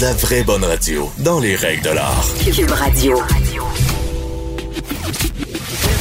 La 0.00 0.12
vraie 0.14 0.44
bonne 0.44 0.64
radio, 0.64 1.08
dans 1.18 1.40
les 1.40 1.56
règles 1.56 1.82
de 1.82 1.90
l'art. 1.90 2.24
Cube 2.44 2.70
Radio. 2.70 3.18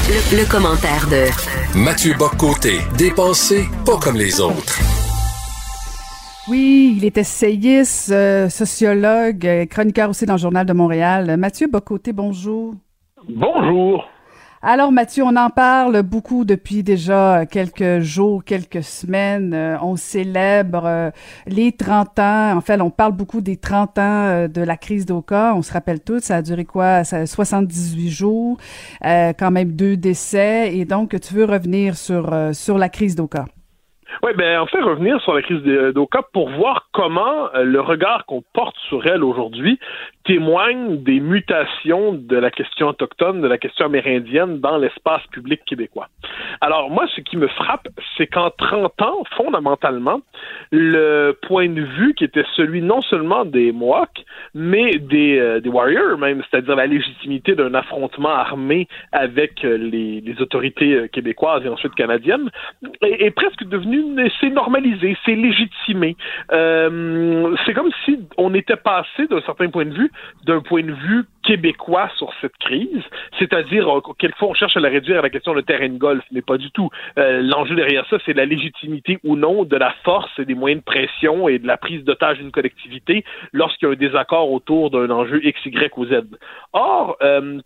Le, 0.08 0.38
le 0.38 0.50
commentaire 0.50 1.08
de 1.10 1.78
Mathieu 1.78 2.14
Boccoté, 2.14 2.80
dépensé 2.98 3.66
pas 3.86 3.98
comme 3.98 4.16
les 4.16 4.40
autres. 4.40 4.80
Oui, 6.48 6.96
il 6.98 7.06
est 7.06 7.18
essayiste, 7.18 8.12
euh, 8.12 8.48
sociologue, 8.48 9.46
euh, 9.46 9.66
chroniqueur 9.66 10.12
aussi 10.12 10.26
dans 10.26 10.36
le 10.36 10.40
Journal 10.40 10.66
de 10.66 10.74
Montréal. 10.74 11.36
Mathieu 11.38 11.68
Bocoté, 11.68 12.14
bonjour. 12.14 12.76
Bonjour. 13.28 14.06
Alors 14.62 14.92
Mathieu, 14.92 15.24
on 15.24 15.38
en 15.38 15.50
parle 15.50 16.04
beaucoup 16.04 16.44
depuis 16.44 16.84
déjà 16.84 17.46
quelques 17.46 18.00
jours, 18.02 18.44
quelques 18.44 18.84
semaines. 18.84 19.54
Euh, 19.54 19.78
on 19.82 19.96
célèbre 19.96 20.82
euh, 20.84 21.12
les 21.48 21.72
30 21.72 22.20
ans. 22.20 22.58
En 22.58 22.60
fait, 22.60 22.82
on 22.82 22.90
parle 22.90 23.14
beaucoup 23.14 23.40
des 23.40 23.56
30 23.56 23.98
ans 24.00 24.02
euh, 24.02 24.48
de 24.50 24.60
la 24.62 24.76
crise 24.76 25.06
d'Oka. 25.06 25.54
On 25.56 25.62
se 25.62 25.72
rappelle 25.72 26.02
tous, 26.02 26.20
ça 26.20 26.36
a 26.36 26.42
duré 26.42 26.66
quoi? 26.66 27.06
Ça 27.06 27.20
a 27.20 27.26
78 27.26 28.10
jours, 28.10 28.58
quand 29.02 29.52
même 29.52 29.72
deux 29.72 29.96
décès. 29.96 30.76
Et 30.76 30.84
donc, 30.84 31.18
tu 31.22 31.34
veux 31.36 31.46
revenir 31.46 31.96
sur, 31.96 32.36
sur 32.54 32.78
la 32.78 32.90
crise 32.90 33.16
d'Oka. 33.16 33.46
Oui, 34.24 34.32
ben 34.36 34.60
en 34.60 34.66
fait, 34.66 34.82
revenir 34.82 35.22
sur 35.22 35.34
la 35.34 35.42
crise 35.42 35.62
d'Oka 35.62 36.22
pour 36.34 36.50
voir 36.50 36.88
comment 36.92 37.50
le 37.56 37.80
regard 37.80 38.26
qu'on 38.26 38.44
porte 38.54 38.76
sur 38.90 39.06
elle 39.06 39.24
aujourd'hui 39.24 39.80
témoigne 40.30 41.02
des 41.02 41.20
mutations 41.20 42.14
de 42.14 42.38
la 42.38 42.52
question 42.52 42.90
autochtone, 42.90 43.42
de 43.42 43.48
la 43.48 43.58
question 43.58 43.88
amérindienne 43.88 44.60
dans 44.60 44.78
l'espace 44.78 45.26
public 45.32 45.62
québécois. 45.66 46.08
Alors 46.62 46.92
moi, 46.92 47.08
ce 47.16 47.22
qui 47.22 47.36
me 47.36 47.48
frappe, 47.48 47.88
c'est 48.16 48.28
qu'en 48.28 48.52
30 48.52 49.02
ans, 49.02 49.24
fondamentalement, 49.36 50.22
le 50.72 51.32
point 51.48 51.68
de 51.68 51.82
vue 51.82 52.14
qui 52.14 52.26
était 52.26 52.46
celui 52.56 52.84
non 52.84 53.02
seulement 53.02 53.44
des 53.44 53.72
Mohawks, 53.72 54.24
mais 54.54 55.00
des, 55.00 55.40
euh, 55.40 55.62
Warriors 55.66 56.20
même, 56.20 56.44
c'est-à-dire 56.50 56.76
la 56.76 56.86
légitimité 56.86 57.56
d'un 57.56 57.74
affrontement 57.74 58.30
armé 58.30 58.88
avec 59.12 59.66
euh, 59.66 59.78
les, 59.78 60.36
autorités 60.40 60.94
euh, 60.94 61.08
québécoises 61.08 61.66
et 61.66 61.70
ensuite 61.70 61.96
canadiennes, 61.96 62.52
est 63.02 63.32
presque 63.32 63.64
devenu, 63.64 63.99
c'est 64.40 64.50
normalisé, 64.50 65.18
c'est 65.26 65.36
légitimé. 65.36 66.16
Euh, 66.52 67.56
c'est 67.66 67.74
comme 67.74 67.92
si 68.06 68.20
on 68.38 68.54
était 68.54 68.76
passé 68.76 69.28
d'un 69.30 69.42
certain 69.42 69.70
point 69.70 69.86
de 69.86 69.94
vue 69.94 70.12
d'un 70.46 70.62
point 70.62 70.84
de 70.84 70.92
vue 70.92 71.26
québécois 71.44 72.10
sur 72.18 72.32
cette 72.42 72.58
crise, 72.58 73.04
c'est-à-dire 73.38 73.90
euh, 73.90 74.02
quelquefois 74.18 74.50
on 74.50 74.54
cherche 74.54 74.78
à 74.78 74.80
la 74.80 74.90
réduire 74.90 75.20
à 75.20 75.22
la 75.22 75.30
question 75.30 75.54
de 75.54 75.62
terrain 75.62 75.90
de 75.90 75.98
golf, 75.98 76.24
mais 76.32 76.42
pas 76.42 76.58
du 76.58 76.72
tout. 76.72 76.90
Euh, 77.18 77.42
L'enjeu 77.42 77.76
derrière 77.76 78.06
ça, 78.10 78.18
c'est 78.26 78.34
la 78.34 78.46
légitimité 78.46 79.20
ou 79.24 79.36
non 79.36 79.64
de 79.64 79.76
la 79.76 79.94
force 80.04 80.32
et 80.40 80.46
des 80.46 80.56
moyens 80.56 80.82
de 80.82 80.86
pression 80.86 81.48
et 81.48 81.60
de 81.60 81.68
la 81.68 81.78
prise 81.78 82.04
d'otage 82.04 82.38
d'une 82.38 82.52
collectivité 82.52 83.24
lorsqu'il 83.54 83.88
y 83.88 83.92
a 83.92 83.94
un 83.94 83.98
désaccord 83.98 84.52
autour 84.52 84.92
d'un 84.92 85.10
enjeu 85.10 85.44
X, 85.44 85.60
Y 85.66 85.98
ou 85.98 86.06
Z. 86.06 86.22
Or, 86.74 87.18
euh, 87.22 87.60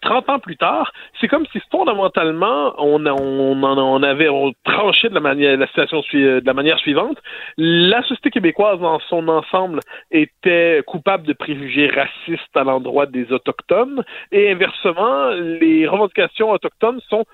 30 0.00 0.28
ans 0.30 0.38
plus 0.38 0.56
tard, 0.56 0.92
c'est 1.20 1.28
comme 1.28 1.46
si 1.52 1.60
fondamentalement 1.70 2.74
on, 2.78 3.04
on, 3.06 3.62
on 3.62 4.02
avait 4.02 4.28
on 4.28 4.52
tranché 4.64 5.08
de 5.08 5.14
la 5.14 5.20
manière 5.20 5.56
la 5.56 5.66
situation 5.66 6.02
de 6.12 6.42
la 6.44 6.54
manière 6.54 6.78
suivante. 6.78 7.18
La 7.56 8.02
société 8.02 8.30
québécoise 8.30 8.80
dans 8.80 9.00
son 9.08 9.28
ensemble 9.28 9.80
était 10.10 10.82
coupable 10.86 11.26
de 11.26 11.32
préjugés 11.32 11.88
racistes 11.88 12.56
à 12.56 12.64
l'endroit 12.64 13.06
des 13.06 13.32
autochtones 13.32 14.04
et 14.30 14.50
inversement, 14.50 15.30
les 15.30 15.86
revendications 15.86 16.50
autochtones 16.50 17.00
sont 17.08 17.24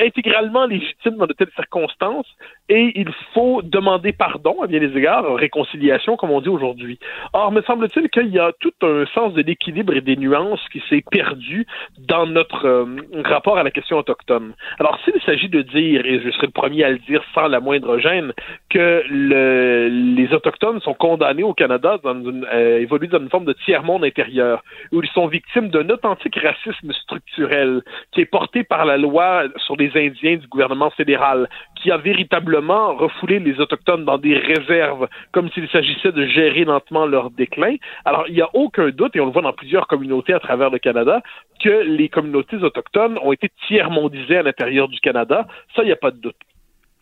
intégralement 0.00 0.66
légitime 0.66 1.16
dans 1.16 1.26
de 1.26 1.32
telles 1.32 1.50
circonstances 1.54 2.26
et 2.68 2.92
il 2.96 3.10
faut 3.34 3.62
demander 3.62 4.12
pardon 4.12 4.60
à 4.62 4.66
bien 4.66 4.80
des 4.80 4.96
égards, 4.96 5.34
réconciliation 5.34 6.16
comme 6.16 6.30
on 6.30 6.40
dit 6.40 6.48
aujourd'hui. 6.48 6.98
Or, 7.32 7.52
me 7.52 7.62
semble-t-il 7.62 8.08
qu'il 8.10 8.28
y 8.28 8.38
a 8.38 8.52
tout 8.60 8.72
un 8.82 9.04
sens 9.14 9.32
de 9.34 9.42
l'équilibre 9.42 9.94
et 9.94 10.00
des 10.00 10.16
nuances 10.16 10.60
qui 10.72 10.82
s'est 10.88 11.04
perdu 11.10 11.66
dans 11.98 12.26
notre 12.26 12.66
euh, 12.66 12.84
rapport 13.24 13.58
à 13.58 13.62
la 13.62 13.70
question 13.70 13.98
autochtone. 13.98 14.52
Alors, 14.78 14.98
s'il 15.04 15.20
s'agit 15.22 15.48
de 15.48 15.62
dire, 15.62 16.04
et 16.04 16.20
je 16.20 16.30
serai 16.30 16.46
le 16.46 16.52
premier 16.52 16.84
à 16.84 16.90
le 16.90 16.98
dire 16.98 17.22
sans 17.34 17.48
la 17.48 17.60
moindre 17.60 17.98
gêne, 17.98 18.32
que 18.70 19.02
le, 19.08 19.88
les 19.88 20.32
autochtones 20.32 20.80
sont 20.80 20.94
condamnés 20.94 21.42
au 21.42 21.54
Canada 21.54 21.98
dans 22.02 22.14
une, 22.14 22.46
euh, 22.52 22.80
évoluent 22.80 23.08
dans 23.08 23.20
une 23.20 23.30
forme 23.30 23.46
de 23.46 23.54
tiers-monde 23.64 24.04
intérieur, 24.04 24.62
où 24.92 25.02
ils 25.02 25.08
sont 25.10 25.26
victimes 25.26 25.68
d'un 25.68 25.88
authentique 25.90 26.36
racisme 26.36 26.92
structurel 26.92 27.82
qui 28.12 28.20
est 28.20 28.26
porté 28.26 28.64
par 28.64 28.84
la 28.84 28.96
loi 28.96 29.27
sur 29.56 29.76
les 29.76 29.90
Indiens 29.94 30.36
du 30.36 30.46
gouvernement 30.46 30.90
fédéral, 30.90 31.48
qui 31.76 31.90
a 31.90 31.96
véritablement 31.96 32.94
refoulé 32.94 33.38
les 33.38 33.60
Autochtones 33.60 34.04
dans 34.04 34.18
des 34.18 34.36
réserves, 34.36 35.08
comme 35.32 35.50
s'il 35.50 35.68
s'agissait 35.68 36.12
de 36.12 36.26
gérer 36.26 36.64
lentement 36.64 37.06
leur 37.06 37.30
déclin. 37.30 37.76
Alors, 38.04 38.24
il 38.28 38.34
n'y 38.34 38.42
a 38.42 38.50
aucun 38.54 38.90
doute, 38.90 39.14
et 39.16 39.20
on 39.20 39.26
le 39.26 39.32
voit 39.32 39.42
dans 39.42 39.52
plusieurs 39.52 39.86
communautés 39.86 40.34
à 40.34 40.40
travers 40.40 40.70
le 40.70 40.78
Canada, 40.78 41.22
que 41.62 41.82
les 41.84 42.08
communautés 42.08 42.56
autochtones 42.56 43.18
ont 43.22 43.32
été 43.32 43.50
tiers-mondisées 43.66 44.38
à 44.38 44.42
l'intérieur 44.42 44.88
du 44.88 45.00
Canada. 45.00 45.46
Ça, 45.74 45.82
il 45.82 45.86
n'y 45.86 45.92
a 45.92 45.96
pas 45.96 46.10
de 46.10 46.18
doute. 46.18 46.36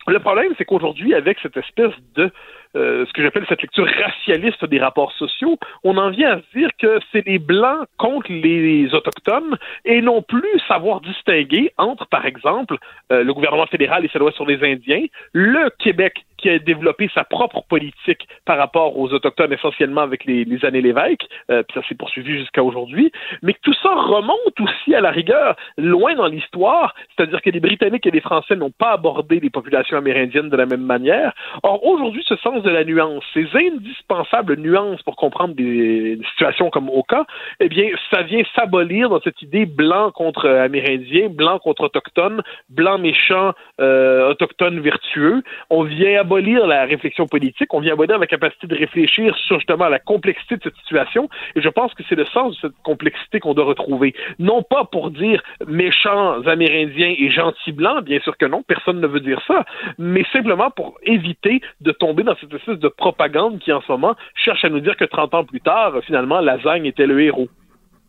Le 0.09 0.21
problème, 0.21 0.53
c'est 0.56 0.65
qu'aujourd'hui, 0.65 1.15
avec 1.15 1.39
cette 1.43 1.56
espèce 1.56 1.93
de 2.15 2.31
euh, 2.77 3.06
ce 3.06 3.12
que 3.12 3.22
j'appelle 3.22 3.47
cette 3.49 3.62
lecture 3.62 3.87
racialiste 3.87 4.65
des 4.67 4.78
rapports 4.78 5.12
sociaux, 5.12 5.59
on 5.83 5.97
en 5.97 6.11
vient 6.11 6.37
à 6.37 6.41
se 6.41 6.59
dire 6.59 6.69
que 6.78 7.00
c'est 7.11 7.27
les 7.27 7.39
Blancs 7.39 7.87
contre 7.97 8.31
les 8.31 8.94
Autochtones 8.94 9.56
et 9.84 10.03
non 10.03 10.22
plus 10.22 10.61
savoir 10.69 11.00
distinguer 11.00 11.72
entre, 11.78 12.06
par 12.06 12.27
exemple, 12.27 12.77
euh, 13.12 13.25
le 13.25 13.33
gouvernement 13.33 13.67
fédéral 13.67 14.05
et 14.05 14.09
sa 14.09 14.19
loi 14.19 14.31
sur 14.33 14.47
les 14.47 14.62
Indiens, 14.62 15.06
le 15.33 15.71
Québec 15.78 16.25
qui 16.39 16.51
a 16.51 16.59
développé 16.59 17.11
sa 17.15 17.25
propre 17.25 17.63
politique 17.69 18.27
par 18.45 18.59
rapport 18.59 18.99
aux 18.99 19.13
Autochtones, 19.13 19.53
essentiellement 19.53 20.03
avec 20.03 20.25
les, 20.25 20.47
années 20.65 20.81
Lévesque, 20.81 21.27
euh, 21.51 21.63
puis 21.63 21.81
ça 21.81 21.87
s'est 21.89 21.95
poursuivi 21.95 22.39
jusqu'à 22.39 22.63
aujourd'hui, 22.63 23.13
mais 23.43 23.53
que 23.53 23.61
tout 23.63 23.75
ça 23.83 23.91
remonte 23.95 24.61
aussi 24.61 24.95
à 24.95 25.01
la 25.01 25.11
rigueur 25.11 25.57
loin 25.77 26.15
dans 26.15 26.27
l'histoire, 26.27 26.95
c'est-à-dire 27.17 27.41
que 27.43 27.51
les 27.51 27.61
Britanniques 27.61 28.07
et 28.07 28.11
les 28.11 28.21
Français 28.21 28.57
n'ont 28.57 28.71
pas 28.71 28.93
abordé 28.93 29.41
les 29.41 29.51
populations 29.51 29.97
amérindiennes 29.97 30.49
de 30.49 30.57
la 30.57 30.67
même 30.67 30.83
manière. 30.83 31.33
Or, 31.63 31.85
aujourd'hui, 31.85 32.25
ce 32.27 32.37
sens 32.37 32.63
de 32.63 32.71
la 32.71 32.85
nuance, 32.85 33.25
ces 33.35 33.47
indispensables 33.55 34.57
nuances 34.57 35.03
pour 35.03 35.17
comprendre 35.17 35.55
des, 35.55 36.19
situations 36.33 36.71
comme 36.71 36.89
Oka, 36.89 37.25
eh 37.61 37.69
bien, 37.69 37.89
ça 38.11 38.23
vient 38.23 38.43
s'abolir 38.55 39.09
dans 39.09 39.21
cette 39.21 39.41
idée 39.43 39.67
blanc 39.67 40.11
contre 40.11 40.49
amérindien, 40.49 41.29
blanc 41.29 41.59
contre 41.59 41.85
autochtone, 41.85 42.43
blanc 42.69 42.99
méchant, 42.99 43.53
euh, 43.81 44.31
autochtone 44.31 44.81
vertueux. 44.81 45.43
On 45.71 45.83
vient 45.83 46.21
abolir 46.26 46.66
la 46.66 46.84
réflexion 46.84 47.26
politique, 47.26 47.72
on 47.72 47.81
vient 47.81 47.92
abolir 47.92 48.19
la 48.19 48.26
capacité 48.26 48.66
de 48.66 48.75
réfléchir 48.75 49.37
sur 49.47 49.59
justement 49.59 49.88
la 49.88 50.00
complexité 50.00 50.56
de 50.56 50.62
cette 50.64 50.76
situation, 50.76 51.28
et 51.54 51.60
je 51.62 51.69
pense 51.69 51.94
que 51.94 52.03
c'est 52.09 52.16
le 52.16 52.26
sens 52.26 52.56
de 52.56 52.60
cette 52.62 52.82
complexité 52.82 53.38
qu'on 53.38 53.54
doit 53.54 53.64
retrouver. 53.64 54.12
Non 54.41 54.62
pas 54.62 54.84
pour 54.84 55.10
dire 55.10 55.41
méchants 55.66 56.42
amérindiens 56.47 57.14
et 57.16 57.31
gentils 57.31 57.72
blancs, 57.72 58.04
bien 58.04 58.19
sûr 58.20 58.37
que 58.37 58.47
non, 58.47 58.62
personne 58.62 59.00
ne 59.00 59.06
veut 59.06 59.20
dire 59.20 59.41
ça, 59.47 59.64
mais 59.98 60.25
simplement 60.32 60.70
pour 60.70 60.98
éviter 61.04 61.60
de 61.81 61.92
tomber 61.92 62.25
dans 62.25 62.37
cette 62.41 62.53
espèce 62.53 62.78
de 62.78 62.88
propagande 62.88 63.60
qui 63.60 63.72
en 63.72 63.81
ce 63.82 63.93
moment 63.93 64.16
cherche 64.34 64.64
à 64.64 64.69
nous 64.69 64.81
dire 64.81 64.97
que 64.97 65.04
30 65.04 65.34
ans 65.34 65.44
plus 65.44 65.60
tard, 65.60 65.93
finalement, 66.04 66.40
Lasagne 66.40 66.87
était 66.87 67.06
le 67.06 67.20
héros. 67.22 67.49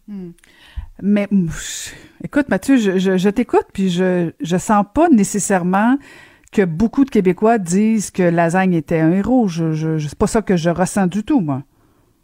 Hmm. 0.08 0.32
Mais 1.02 1.28
écoute, 2.24 2.50
Mathieu, 2.50 2.78
je, 2.78 3.18
je, 3.18 3.30
t'écoute, 3.30 3.68
puis 3.72 3.90
je, 3.90 4.32
je 4.42 4.58
sens 4.58 4.84
pas 4.96 5.10
nécessairement 5.10 5.98
que 6.52 6.64
beaucoup 6.64 7.06
de 7.06 7.10
Québécois 7.10 7.58
disent 7.58 8.12
que 8.12 8.24
Lasagne 8.24 8.74
était 8.74 9.00
un 9.00 9.12
héros. 9.12 9.48
Je, 9.48 9.74
je, 9.74 9.98
c'est 9.98 10.18
pas 10.18 10.28
ça 10.28 10.42
que 10.42 10.56
je 10.58 10.70
ressens 10.70 11.08
du 11.08 11.24
tout, 11.24 11.42
moi. 11.42 11.64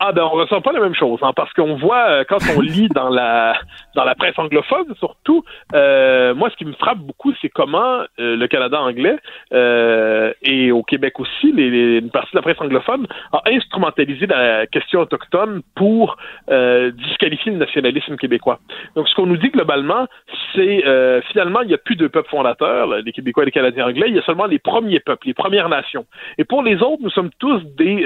Ah 0.05 0.11
ben 0.11 0.23
on 0.23 0.31
ressent 0.31 0.59
pas 0.59 0.73
la 0.73 0.81
même 0.81 0.93
chose, 0.93 1.17
hein, 1.21 1.31
parce 1.33 1.53
qu'on 1.53 1.75
voit 1.77 2.09
euh, 2.09 2.23
quand 2.27 2.39
on 2.57 2.59
lit 2.59 2.89
dans 2.89 3.07
la 3.07 3.53
dans 3.95 4.03
la 4.03 4.15
presse 4.15 4.37
anglophone 4.37 4.93
surtout, 4.99 5.45
euh, 5.73 6.35
moi 6.35 6.49
ce 6.49 6.57
qui 6.57 6.65
me 6.65 6.73
frappe 6.73 6.97
beaucoup 6.97 7.31
c'est 7.41 7.47
comment 7.47 8.01
euh, 8.19 8.35
le 8.35 8.47
Canada 8.47 8.81
anglais 8.81 9.15
euh, 9.53 10.33
et 10.41 10.73
au 10.73 10.83
Québec 10.83 11.21
aussi, 11.21 11.53
les, 11.53 11.69
les, 11.69 11.99
une 11.99 12.09
partie 12.09 12.31
de 12.33 12.37
la 12.37 12.41
presse 12.41 12.59
anglophone 12.59 13.07
a 13.31 13.43
instrumentalisé 13.45 14.25
la 14.25 14.67
question 14.67 14.99
autochtone 14.99 15.61
pour 15.73 16.17
disqualifier 16.49 17.53
le 17.53 17.59
nationalisme 17.59 18.17
québécois. 18.17 18.59
Donc 18.97 19.07
ce 19.07 19.15
qu'on 19.15 19.25
nous 19.25 19.37
dit 19.37 19.51
globalement, 19.51 20.07
c'est 20.53 20.83
finalement 21.31 21.61
il 21.61 21.69
n'y 21.69 21.73
a 21.73 21.77
plus 21.77 21.95
de 21.95 22.07
peuples 22.07 22.29
fondateurs, 22.29 22.87
les 22.87 23.11
Québécois 23.13 23.43
et 23.43 23.45
les 23.45 23.51
Canadiens 23.53 23.87
anglais, 23.87 24.07
il 24.09 24.15
y 24.15 24.19
a 24.19 24.23
seulement 24.23 24.47
les 24.47 24.59
premiers 24.59 24.99
peuples, 24.99 25.27
les 25.27 25.33
Premières 25.33 25.69
Nations. 25.69 26.05
Et 26.37 26.43
pour 26.43 26.61
les 26.61 26.75
autres, 26.81 27.01
nous 27.01 27.09
sommes 27.09 27.31
tous 27.39 27.61
des 27.77 28.05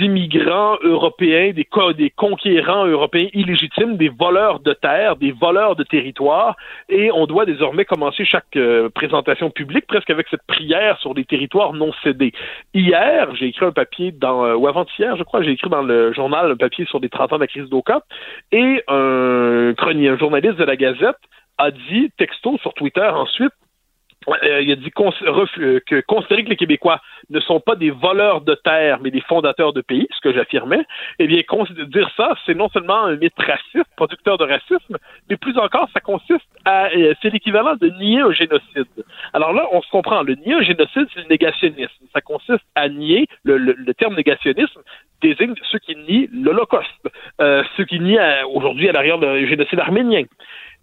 immigrants 0.00 0.76
européens 0.82 1.21
Des, 1.22 2.10
conquérants 2.10 2.84
européens 2.84 3.28
illégitimes, 3.32 3.96
des 3.96 4.08
voleurs 4.08 4.58
de 4.58 4.72
terre, 4.72 5.14
des 5.14 5.30
voleurs 5.30 5.76
de 5.76 5.84
territoire, 5.84 6.56
et 6.88 7.12
on 7.12 7.26
doit 7.26 7.46
désormais 7.46 7.84
commencer 7.84 8.24
chaque 8.24 8.56
euh, 8.56 8.88
présentation 8.88 9.48
publique 9.48 9.86
presque 9.86 10.10
avec 10.10 10.26
cette 10.28 10.42
prière 10.48 10.98
sur 10.98 11.14
des 11.14 11.24
territoires 11.24 11.74
non 11.74 11.92
cédés. 12.02 12.32
Hier, 12.74 13.32
j'ai 13.36 13.46
écrit 13.46 13.66
un 13.66 13.70
papier 13.70 14.10
dans, 14.10 14.44
euh, 14.44 14.56
ou 14.56 14.66
avant-hier, 14.66 15.16
je 15.16 15.22
crois, 15.22 15.42
j'ai 15.42 15.52
écrit 15.52 15.70
dans 15.70 15.82
le 15.82 16.12
journal 16.12 16.50
un 16.50 16.56
papier 16.56 16.86
sur 16.86 16.98
des 16.98 17.08
30 17.08 17.34
ans 17.34 17.36
de 17.36 17.42
la 17.42 17.46
crise 17.46 17.68
d'Oka, 17.68 18.02
et 18.50 18.82
un, 18.88 19.74
un 19.78 20.18
journaliste 20.18 20.56
de 20.56 20.64
la 20.64 20.74
Gazette 20.74 21.22
a 21.56 21.70
dit, 21.70 22.10
texto 22.18 22.58
sur 22.58 22.74
Twitter 22.74 23.08
ensuite, 23.14 23.52
euh, 24.28 24.62
il 24.62 24.72
a 24.72 24.76
dit 24.76 24.92
euh, 24.98 25.80
que 25.86 26.00
considérer 26.02 26.44
que 26.44 26.50
les 26.50 26.56
Québécois 26.56 27.00
ne 27.30 27.40
sont 27.40 27.60
pas 27.60 27.76
des 27.76 27.90
voleurs 27.90 28.40
de 28.40 28.54
terre, 28.54 28.98
mais 29.02 29.10
des 29.10 29.20
fondateurs 29.20 29.72
de 29.72 29.80
pays, 29.80 30.06
ce 30.10 30.20
que 30.20 30.32
j'affirmais, 30.32 30.84
eh 31.18 31.26
bien, 31.26 31.42
dire 31.86 32.10
ça, 32.16 32.34
c'est 32.46 32.54
non 32.54 32.68
seulement 32.68 33.04
un 33.04 33.16
mythe 33.16 33.38
raciste, 33.38 33.90
producteur 33.96 34.38
de 34.38 34.44
racisme, 34.44 34.98
mais 35.28 35.36
plus 35.36 35.58
encore, 35.58 35.88
ça 35.92 36.00
consiste 36.00 36.46
à, 36.64 36.86
euh, 36.86 37.14
c'est 37.22 37.30
l'équivalent 37.30 37.76
de 37.76 37.88
nier 37.88 38.20
un 38.20 38.32
génocide. 38.32 38.86
Alors 39.32 39.52
là, 39.52 39.66
on 39.72 39.82
se 39.82 39.90
comprend, 39.90 40.22
le 40.22 40.34
nier 40.34 40.54
un 40.54 40.62
génocide, 40.62 41.06
c'est 41.14 41.20
le 41.20 41.28
négationnisme. 41.28 42.04
Ça 42.12 42.20
consiste 42.20 42.64
à 42.74 42.88
nier, 42.88 43.26
le, 43.44 43.56
le, 43.58 43.94
terme 43.94 44.14
négationnisme 44.14 44.80
désigne 45.22 45.54
ceux 45.70 45.78
qui 45.78 45.96
nient 45.96 46.28
l'Holocauste, 46.32 47.08
euh, 47.40 47.62
ceux 47.76 47.84
qui 47.84 48.00
nient 48.00 48.44
aujourd'hui 48.52 48.88
à 48.88 48.92
l'arrière 48.92 49.18
le 49.18 49.46
génocide 49.46 49.80
arménien. 49.80 50.24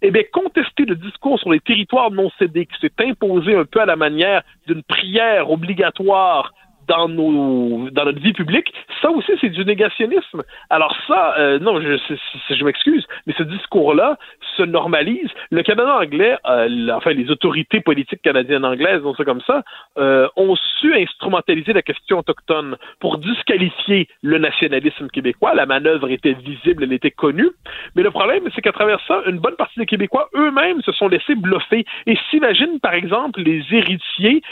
Eh 0.02 0.10
bien, 0.10 0.22
contester 0.32 0.84
le 0.86 0.96
discours 0.96 1.38
sur 1.38 1.52
les 1.52 1.60
territoires 1.60 2.10
non 2.10 2.30
cédés 2.38 2.66
qui 2.66 2.80
s'est 2.80 3.04
imposé 3.04 3.54
un 3.54 3.64
peu 3.64 3.80
à 3.80 3.86
la 3.86 3.96
manière 3.96 4.42
d'une 4.66 4.82
prière 4.82 5.50
obligatoire 5.50 6.52
dans 6.98 8.04
notre 8.04 8.20
vie 8.20 8.32
publique, 8.32 8.72
ça 9.00 9.10
aussi 9.10 9.32
c'est 9.40 9.50
du 9.50 9.64
négationnisme. 9.64 10.42
Alors 10.68 10.96
ça, 11.06 11.34
euh, 11.38 11.58
non, 11.58 11.80
je, 11.80 12.64
m'excuse, 12.64 13.06
mais 13.26 13.34
ce 13.38 13.42
discours-là 13.44 14.18
se 14.56 14.62
normalise. 14.62 15.28
Le 15.50 15.62
Canada 15.62 15.96
anglais, 15.96 16.36
euh, 16.46 16.88
enfin 16.92 17.12
les 17.12 17.30
autorités 17.30 17.80
politiques 17.80 18.22
canadiennes 18.22 18.64
anglaises, 18.64 19.02
on 19.04 19.14
ça 19.14 19.24
comme 19.24 19.40
ça, 19.46 19.62
euh, 19.98 20.28
ont 20.36 20.56
su 20.80 20.94
instrumentaliser 20.94 21.72
la 21.72 21.82
question 21.82 22.18
autochtone 22.18 22.76
pour 22.98 23.18
disqualifier 23.18 24.08
le 24.22 24.38
nationalisme 24.38 25.08
québécois. 25.08 25.54
La 25.54 25.66
manœuvre 25.66 26.10
était 26.10 26.32
visible, 26.32 26.84
elle 26.84 26.92
était 26.92 27.10
connue, 27.10 27.50
mais 27.94 28.02
le 28.02 28.10
problème 28.10 28.44
c'est 28.54 28.62
qu'à 28.62 28.72
travers 28.72 29.00
ça, 29.06 29.22
une 29.26 29.38
bonne 29.38 29.56
partie 29.56 29.78
des 29.78 29.86
Québécois 29.86 30.28
eux-mêmes 30.34 30.82
se 30.82 30.92
sont 30.92 31.08
laissés 31.08 31.34
bluffer 31.34 31.84
et 32.06 32.16
s'imaginent 32.30 32.80
par 32.80 32.94
exemple 32.94 33.40
les 33.40 33.62
héritiers 33.70 34.42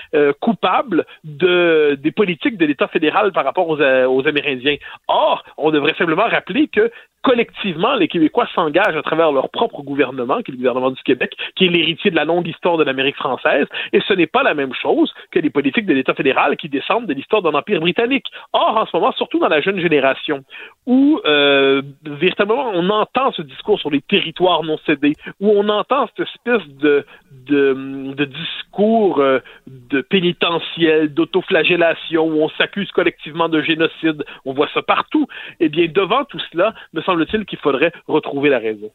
coupables 0.41 1.05
de 1.25 1.99
des 2.01 2.13
politiques 2.13 2.28
politique 2.29 2.59
de 2.59 2.67
l'État 2.67 2.89
fédéral 2.89 3.33
par 3.33 3.43
rapport 3.43 3.67
aux, 3.71 3.81
euh, 3.81 4.07
aux 4.07 4.29
Amérindiens. 4.29 4.77
Or, 5.09 5.43
on 5.57 5.71
devrait 5.71 5.95
simplement 5.97 6.29
rappeler 6.29 6.69
que 6.69 6.91
collectivement, 7.29 7.95
les 7.95 8.09
Québécois 8.09 8.49
s'engagent 8.55 8.97
à 8.97 9.03
travers 9.03 9.33
leur 9.33 9.51
propre 9.51 9.83
gouvernement, 9.83 10.41
qui 10.41 10.51
est 10.51 10.53
le 10.53 10.57
gouvernement 10.57 10.91
du 10.91 11.03
Québec, 11.03 11.37
qui 11.57 11.67
est 11.67 11.69
l'héritier 11.69 12.11
de 12.11 12.17
la 12.17 12.25
longue 12.25 12.49
histoire 12.49 12.79
de 12.79 12.85
l'Amérique 12.85 13.17
française, 13.17 13.67
et 13.93 14.01
ce 14.09 14.15
n'est 14.15 14.27
pas 14.27 14.43
la 14.43 14.55
même 14.55 14.73
chose 14.73 15.13
que 15.31 15.39
les 15.39 15.51
politiques 15.51 15.85
de 15.85 15.93
l'État 15.93 16.15
fédéral 16.15 16.57
qui 16.57 16.71
descendent 16.71 17.07
de 17.07 17.13
l'histoire 17.13 17.43
de 17.43 17.51
l'Empire 17.51 17.81
britannique. 17.81 18.25
Or, 18.55 18.79
en 18.79 18.87
ce 18.87 18.97
moment, 18.97 19.13
surtout 19.13 19.39
dans 19.39 19.49
la 19.49 19.61
jeune 19.61 19.79
génération, 19.79 20.43
où 20.87 21.21
euh, 21.27 21.83
véritablement 22.03 22.71
on 22.73 22.89
entend 22.89 23.31
ce 23.33 23.43
discours 23.43 23.79
sur 23.79 23.91
les 23.91 24.01
territoires 24.01 24.63
non 24.63 24.79
cédés, 24.87 25.13
où 25.39 25.51
on 25.51 25.69
entend 25.69 26.09
cette 26.09 26.27
espèce 26.27 26.67
de, 26.79 27.05
de, 27.47 28.25
discours 28.25 29.21
euh, 29.21 29.41
de 29.67 30.01
pénitentiel, 30.01 31.13
d'autoflagellation, 31.13 32.25
où 32.25 32.43
on 32.43 32.49
s'accuse 32.57 32.91
collectivement 32.93 33.51
de 33.51 33.61
génocide, 33.61 34.25
on 34.47 34.55
voit 34.55 34.69
ça 34.73 34.81
partout. 34.81 35.27
Eh 35.61 35.69
bien, 35.69 35.89
devant 35.93 36.25
tout 36.25 36.41
cela, 36.51 36.73
me 36.95 37.03
semble-t-il 37.19 37.45
qu'il 37.45 37.59
faudrait 37.59 37.93
retrouver 38.07 38.49
la 38.49 38.59
raison. 38.59 38.91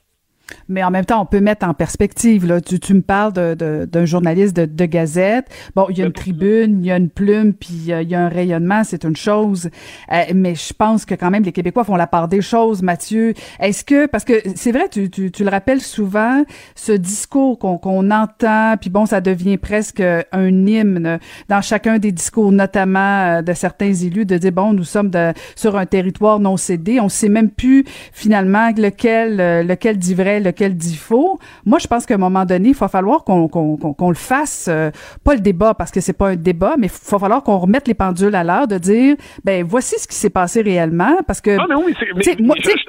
Mais 0.68 0.84
en 0.84 0.92
même 0.92 1.06
temps, 1.06 1.22
on 1.22 1.26
peut 1.26 1.40
mettre 1.40 1.66
en 1.66 1.74
perspective. 1.74 2.46
Là, 2.46 2.62
tu, 2.62 2.80
tu 2.80 2.94
me 2.94 3.02
parles 3.02 3.34
d'un 3.34 4.06
journaliste 4.06 4.56
de, 4.56 4.66
de, 4.66 4.86
Gazette. 4.86 5.48
Bon, 5.76 5.88
il 5.90 5.98
y 5.98 6.02
a 6.02 6.06
une 6.06 6.14
tribune, 6.14 6.80
il 6.82 6.88
y 6.88 6.92
a 6.92 6.98
une 6.98 7.10
plume, 7.10 7.54
puis 7.54 7.86
euh, 7.90 8.02
il 8.02 8.10
y 8.10 8.16
a 8.16 8.22
un 8.22 8.30
rayonnement, 8.30 8.84
c'est 8.84 9.06
une 9.06 9.16
chose. 9.16 9.70
Euh, 10.12 10.24
mais 10.36 10.56
je 10.56 10.74
pense 10.74 11.06
que 11.06 11.16
quand 11.16 11.32
même 11.32 11.44
les 11.44 11.52
Québécois 11.52 11.84
font 11.84 11.96
la 11.96 12.08
part 12.08 12.28
des 12.28 12.42
choses, 12.42 12.82
Mathieu. 12.82 13.34
Est-ce 13.60 13.84
que 13.84 14.06
parce 14.06 14.26
que 14.26 14.34
c'est 14.56 14.72
vrai, 14.72 14.90
tu, 14.90 15.10
tu, 15.10 15.32
tu, 15.32 15.44
le 15.44 15.50
rappelles 15.50 15.82
souvent, 15.82 16.44
ce 16.76 16.92
discours 16.92 17.58
qu'on 17.60 17.78
qu'on 17.78 18.12
entend, 18.12 18.76
puis 18.80 18.90
bon, 18.90 19.06
ça 19.06 19.22
devient 19.22 19.58
presque 19.58 20.02
un 20.02 20.68
hymne 20.68 21.20
dans 21.50 21.62
chacun 21.62 21.98
des 22.00 22.12
discours, 22.12 22.52
notamment 22.52 23.38
euh, 23.38 23.42
de 23.42 23.54
certains 23.54 23.94
élus, 23.94 24.26
de 24.26 24.38
dire 24.38 24.52
bon, 24.52 24.74
nous 24.74 24.84
sommes 24.84 25.10
de, 25.10 25.34
sur 25.56 25.78
un 25.78 25.86
territoire 25.86 26.40
non 26.40 26.58
cédé. 26.58 27.00
On 27.00 27.10
sait 27.10 27.30
même 27.30 27.50
plus 27.50 27.86
finalement 28.12 28.70
lequel 28.76 29.66
lequel 29.66 29.98
dit 29.98 30.14
vrai 30.14 30.33
lequel 30.40 30.76
dit 30.76 30.96
faux. 30.96 31.40
Moi, 31.66 31.80
je 31.80 31.88
pense 31.88 32.06
qu'à 32.06 32.16
un 32.16 32.18
moment 32.18 32.46
donné, 32.46 32.70
il 32.70 32.76
va 32.76 32.88
falloir 32.88 33.24
qu'on 33.24 33.48
qu'on 33.48 34.10
le 34.10 34.16
fasse, 34.16 34.68
euh, 34.70 34.92
pas 35.24 35.34
le 35.34 35.40
débat 35.40 35.74
parce 35.74 35.92
que 35.92 36.02
c'est 36.02 36.14
pas 36.14 36.30
un 36.30 36.36
débat, 36.36 36.76
mais 36.78 36.88
il 36.88 37.12
va 37.12 37.20
falloir 37.20 37.44
qu'on 37.44 37.58
remette 37.58 37.88
les 37.88 37.94
pendules 37.94 38.36
à 38.36 38.44
l'heure 38.44 38.68
de 38.68 38.78
dire, 38.78 39.16
ben 39.44 39.66
voici 39.68 39.96
ce 40.00 40.08
qui 40.08 40.16
s'est 40.16 40.30
passé 40.30 40.62
réellement, 40.62 41.18
parce 41.28 41.42
que 41.42 41.58
non, 41.58 41.66
mais 41.70 41.76
oui, 41.76 41.96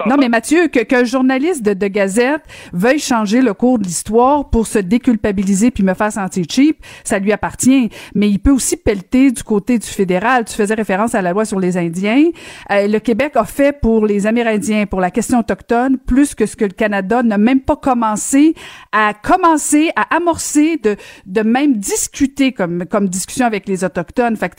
non 0.05 0.15
mais 0.17 0.29
Mathieu, 0.29 0.67
que 0.67 0.79
qu'un 0.79 1.03
journaliste 1.03 1.63
de, 1.63 1.73
de, 1.73 1.87
Gazette 1.87 2.41
veuille 2.73 2.99
changer 2.99 3.41
le 3.41 3.53
cours 3.53 3.79
de 3.79 3.83
l'histoire 3.83 4.49
pour 4.49 4.67
se 4.67 4.79
déculpabiliser 4.79 5.71
puis 5.71 5.83
me 5.83 5.93
faire 5.93 6.11
sentir 6.11 6.45
cheap, 6.49 6.77
ça 7.03 7.19
lui 7.19 7.31
appartient. 7.31 7.89
Mais 8.13 8.29
il 8.29 8.39
peut 8.39 8.51
aussi 8.51 8.77
pelleter 8.77 9.31
du 9.31 9.43
côté 9.43 9.79
du 9.79 9.87
fédéral. 9.87 10.45
Tu 10.45 10.53
faisais 10.53 10.73
référence 10.73 11.15
à 11.15 11.21
la 11.21 11.31
loi 11.31 11.45
sur 11.45 11.59
les 11.59 11.77
Indiens. 11.77 12.25
Euh, 12.71 12.87
le 12.87 12.99
Québec 12.99 13.33
a 13.35 13.45
fait 13.45 13.79
pour 13.79 14.05
les 14.05 14.27
Amérindiens, 14.27 14.85
pour 14.85 15.01
la 15.01 15.11
question 15.11 15.39
autochtone, 15.39 15.97
plus 15.97 16.35
que 16.35 16.45
ce 16.45 16.55
que 16.55 16.65
le 16.65 16.71
Canada 16.71 17.23
même 17.37 17.61
pas 17.61 17.75
commencé 17.75 18.53
à 18.91 19.13
commencer 19.13 19.91
à 19.95 20.15
amorcer 20.15 20.77
de 20.77 20.95
de 21.25 21.41
même 21.41 21.77
discuter 21.77 22.51
comme 22.51 22.85
comme 22.85 23.07
discussion 23.07 23.45
avec 23.45 23.67
les 23.67 23.83
autochtones. 23.83 24.35
Fait 24.35 24.49
que, 24.49 24.55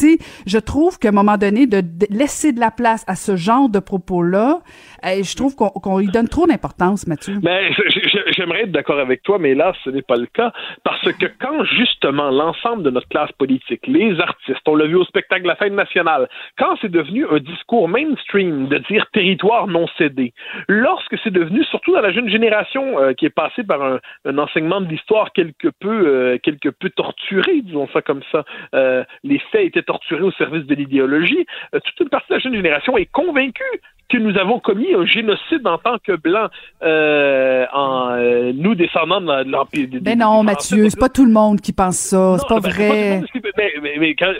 je 0.46 0.58
trouve 0.58 0.98
qu'à 0.98 1.08
un 1.08 1.12
moment 1.12 1.36
donné 1.36 1.66
de, 1.66 1.82
laisser 2.10 2.52
de 2.52 2.60
la 2.60 2.70
place 2.70 3.04
à 3.06 3.16
ce 3.16 3.36
genre 3.36 3.68
de 3.68 3.78
propos 3.78 4.22
là, 4.22 4.60
euh, 5.04 5.22
je 5.22 5.36
trouve 5.36 5.54
qu'on 5.56 5.70
qu'on 5.70 5.98
lui 5.98 6.08
donne 6.08 6.28
trop 6.28 6.46
d'importance, 6.46 7.06
Mathieu. 7.06 7.38
Ben, 7.42 7.72
j'aimerais 8.36 8.62
être 8.62 8.72
d'accord 8.72 8.98
avec 8.98 9.22
toi, 9.22 9.38
mais 9.38 9.54
là, 9.54 9.72
ce 9.84 9.90
n'est 9.90 10.02
pas 10.02 10.16
le 10.16 10.26
cas 10.26 10.52
parce 10.84 11.12
que 11.12 11.26
quand 11.40 11.64
justement 11.64 12.30
l'ensemble 12.30 12.82
de 12.82 12.90
notre 12.90 13.08
classe 13.08 13.32
politique, 13.32 13.86
les 13.86 14.18
artistes, 14.20 14.66
on 14.66 14.74
l'a 14.74 14.86
vu 14.86 14.96
au 14.96 15.04
spectacle 15.04 15.46
la 15.46 15.56
fête 15.56 15.72
nationale, 15.72 16.28
quand 16.58 16.76
c'est 16.80 16.90
devenu 16.90 17.26
un 17.30 17.38
discours 17.38 17.88
mainstream 17.88 18.68
de 18.68 18.78
dire 18.90 19.06
territoire 19.12 19.66
non 19.66 19.86
cédé, 19.98 20.32
lorsque 20.68 21.16
c'est 21.22 21.32
devenu 21.32 21.64
surtout 21.64 21.92
dans 21.92 22.00
la 22.00 22.12
jeune 22.12 22.28
génération 22.28 22.46
euh, 22.74 23.14
qui 23.14 23.26
est 23.26 23.30
passée 23.30 23.62
par 23.62 23.82
un, 23.82 24.38
enseignement 24.38 24.80
de 24.80 24.88
l'histoire 24.88 25.32
quelque 25.32 25.68
peu 25.68 26.06
euh, 26.06 26.38
quelque 26.38 26.68
peu 26.68 26.90
torturé, 26.90 27.62
disons 27.62 27.88
ça 27.92 28.02
comme 28.02 28.22
ça. 28.32 28.44
Euh, 28.74 29.04
les 29.24 29.38
faits 29.50 29.66
étaient 29.66 29.82
torturés 29.82 30.22
au 30.22 30.32
service 30.32 30.64
de 30.66 30.74
l'idéologie. 30.74 31.46
toute 31.72 32.00
une 32.00 32.08
partie 32.08 32.28
de 32.28 32.34
la 32.34 32.40
jeune 32.40 32.54
génération 32.54 32.96
est 32.96 33.06
convaincue 33.06 33.80
que 34.08 34.18
nous 34.18 34.36
avons 34.38 34.60
commis 34.60 34.94
un 34.94 35.04
génocide 35.04 35.66
en 35.66 35.78
tant 35.78 35.98
que 35.98 36.12
blancs, 36.12 36.50
euh, 36.82 37.66
en 37.72 38.10
euh, 38.12 38.52
nous 38.54 38.74
descendants 38.74 39.20
de 39.20 39.50
l'empire. 39.50 39.88
Ben 40.00 40.18
non, 40.18 40.42
Mathieu, 40.42 40.88
c'est 40.88 40.98
pas 40.98 41.08
tout 41.08 41.24
le 41.24 41.32
monde 41.32 41.60
qui 41.60 41.72
pense 41.72 41.96
ça, 41.96 42.36
c'est 42.38 42.48
pas 42.48 42.60
ben, 42.60 42.70
vrai. 42.70 43.22
mais, 43.82 43.96
mais, 43.98 44.14
quand, 44.14 44.32